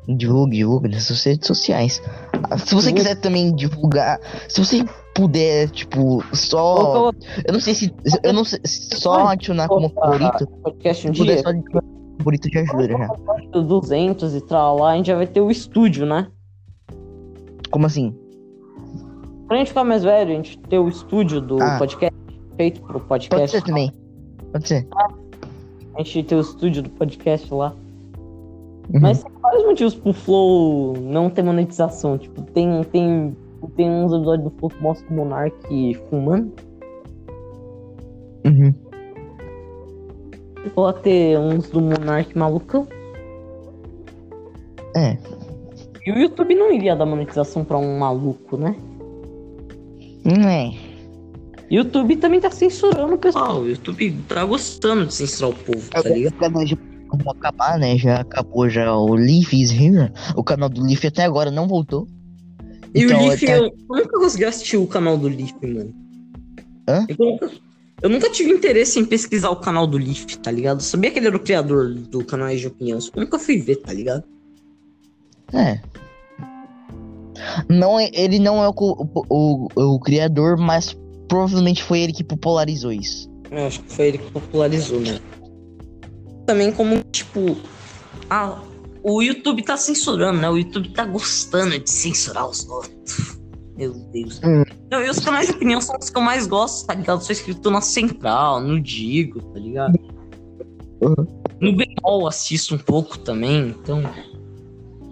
[0.08, 2.02] Divulgue, divulgue nas suas redes sociais.
[2.50, 4.84] Ah, Se você quiser também divulgar, se você
[5.14, 7.12] puder, tipo, só.
[7.46, 7.94] Eu não sei se.
[8.22, 8.60] Eu não sei.
[8.64, 10.46] Só adicionar como favorito.
[10.62, 13.60] podcast um dia, só adicionar como favorito já ajuda já.
[13.60, 16.26] 200 e tal lá, a gente já vai ter o estúdio, né?
[17.70, 18.14] Como assim?
[19.46, 21.76] Pra gente ficar mais velho, a gente ter o estúdio do Ah.
[21.78, 22.14] podcast,
[22.56, 23.56] feito pro Pode podcast.
[23.58, 23.92] ser também.
[24.52, 24.88] Pode ser.
[25.96, 27.72] A gente ter o estúdio do podcast lá.
[28.92, 29.00] Uhum.
[29.00, 32.16] Mas vários motivos pro Flow não ter monetização.
[32.16, 33.36] Tipo, tem, tem,
[33.76, 36.52] tem uns episódios do Flow que mostram o Monark fumando.
[38.44, 38.74] Uhum.
[40.76, 42.86] Ou ter uns do Monark malucão.
[44.96, 45.16] É.
[46.06, 48.74] E o YouTube não iria dar monetização pra um maluco, né?
[50.24, 50.72] Não é.
[51.70, 53.60] YouTube também tá censurando o pessoal.
[53.60, 56.89] O YouTube tá gostando de censurar o povo, tá ligado?
[57.24, 57.96] Vamos acabar, né?
[57.98, 60.12] Já acabou já o Leaf is here.
[60.36, 62.06] O canal do Leaf até agora não voltou.
[62.94, 65.94] E Então, o Leaf, tá- eu nunca consegui assistir o canal do Leaf, mano.
[66.88, 67.06] Hã?
[67.08, 67.50] Eu nunca,
[68.02, 70.78] eu nunca tive interesse em pesquisar o canal do Leaf, tá ligado?
[70.78, 73.76] Eu sabia que ele era o criador do canal de opinião, eu nunca fui ver,
[73.76, 74.24] tá ligado?
[75.52, 75.80] É.
[77.68, 80.96] Não é, ele não é o, o, o, o criador, mas
[81.28, 83.30] provavelmente foi ele que popularizou isso.
[83.50, 85.18] Eu acho que foi ele que popularizou, né?
[86.50, 87.56] Também como, tipo,
[88.28, 88.60] ah,
[89.04, 90.50] o YouTube tá censurando, né?
[90.50, 93.38] O YouTube tá gostando de censurar os outros.
[93.78, 94.40] Meu Deus.
[94.42, 94.64] Hum.
[94.90, 97.22] Não, e os canais de opinião são os que eu mais gosto, tá ligado?
[97.22, 99.96] Sou inscrito na Central, no Digo, tá ligado?
[101.00, 101.42] Uhum.
[101.60, 104.02] No Bemol assisto um pouco também, então.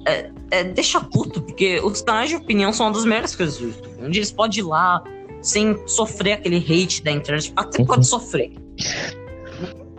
[0.09, 3.69] É, é, deixa puto, porque os canais de opinião são uma das melhores coisas do
[3.69, 3.95] YouTube.
[4.03, 5.05] Onde eles podem ir lá
[5.41, 7.53] sem sofrer aquele hate da internet.
[7.55, 8.51] Até pode sofrer.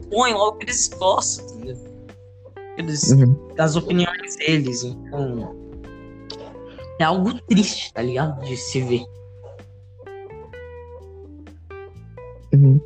[0.09, 1.59] Põe lá o que eles gostam?
[2.77, 3.35] Eles, Uhum.
[3.55, 4.83] Das opiniões deles.
[4.83, 5.55] Então.
[6.99, 8.41] É algo triste, tá ligado?
[8.43, 9.03] De se ver.
[12.53, 12.79] Uhum.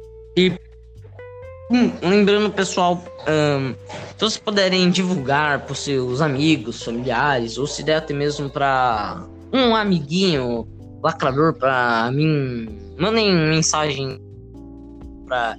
[1.71, 8.13] Hum, lembrando, pessoal, se vocês puderem divulgar para seus amigos, familiares, ou se der até
[8.13, 10.67] mesmo para um amiguinho
[11.01, 12.67] lacrador para mim,
[12.99, 14.19] mandem mensagem
[15.25, 15.57] para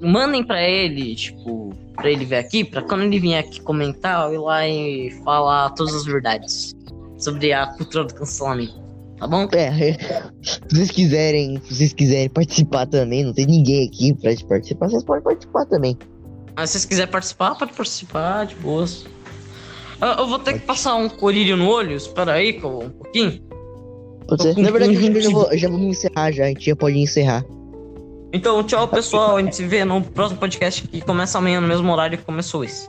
[0.00, 4.34] mandem para ele, tipo, para ele vir aqui, para quando ele vier aqui comentar, eu
[4.34, 6.74] ir lá e falar todas as verdades
[7.18, 8.88] sobre a cultura do cancelamento.
[9.18, 9.48] Tá bom?
[9.52, 9.94] É,
[10.42, 15.02] se vocês quiserem, se vocês quiserem participar também, não tem ninguém aqui pra participar, vocês
[15.02, 15.98] podem participar também.
[16.54, 19.06] Mas se vocês quiserem participar, pode participar, de boas.
[20.00, 23.42] Ah, Eu vou ter que passar um colírio no olho, espera aí, um pouquinho.
[24.28, 24.56] Pode ser.
[24.56, 27.44] Na verdade, eu já vou, já vou me encerrar já, a gente já pode encerrar.
[28.32, 29.36] Então, tchau, pessoal.
[29.36, 32.62] A gente se vê no próximo podcast que começa amanhã no mesmo horário que começou
[32.62, 32.86] esse.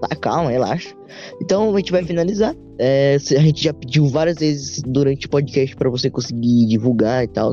[0.00, 0.94] Tá, calma, relaxa.
[1.40, 2.54] Então a gente vai finalizar.
[2.78, 7.28] É, a gente já pediu várias vezes durante o podcast pra você conseguir divulgar e
[7.28, 7.52] tal.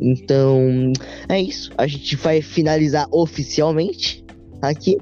[0.00, 0.92] Então
[1.28, 1.70] é isso.
[1.76, 4.24] A gente vai finalizar oficialmente
[4.62, 4.96] aqui.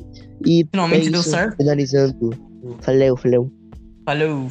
[0.45, 1.57] E Finalmente é deu isso, certo.
[1.57, 2.31] Finalizando.
[2.85, 3.53] Valeu, valeu.
[4.07, 4.49] Valeu.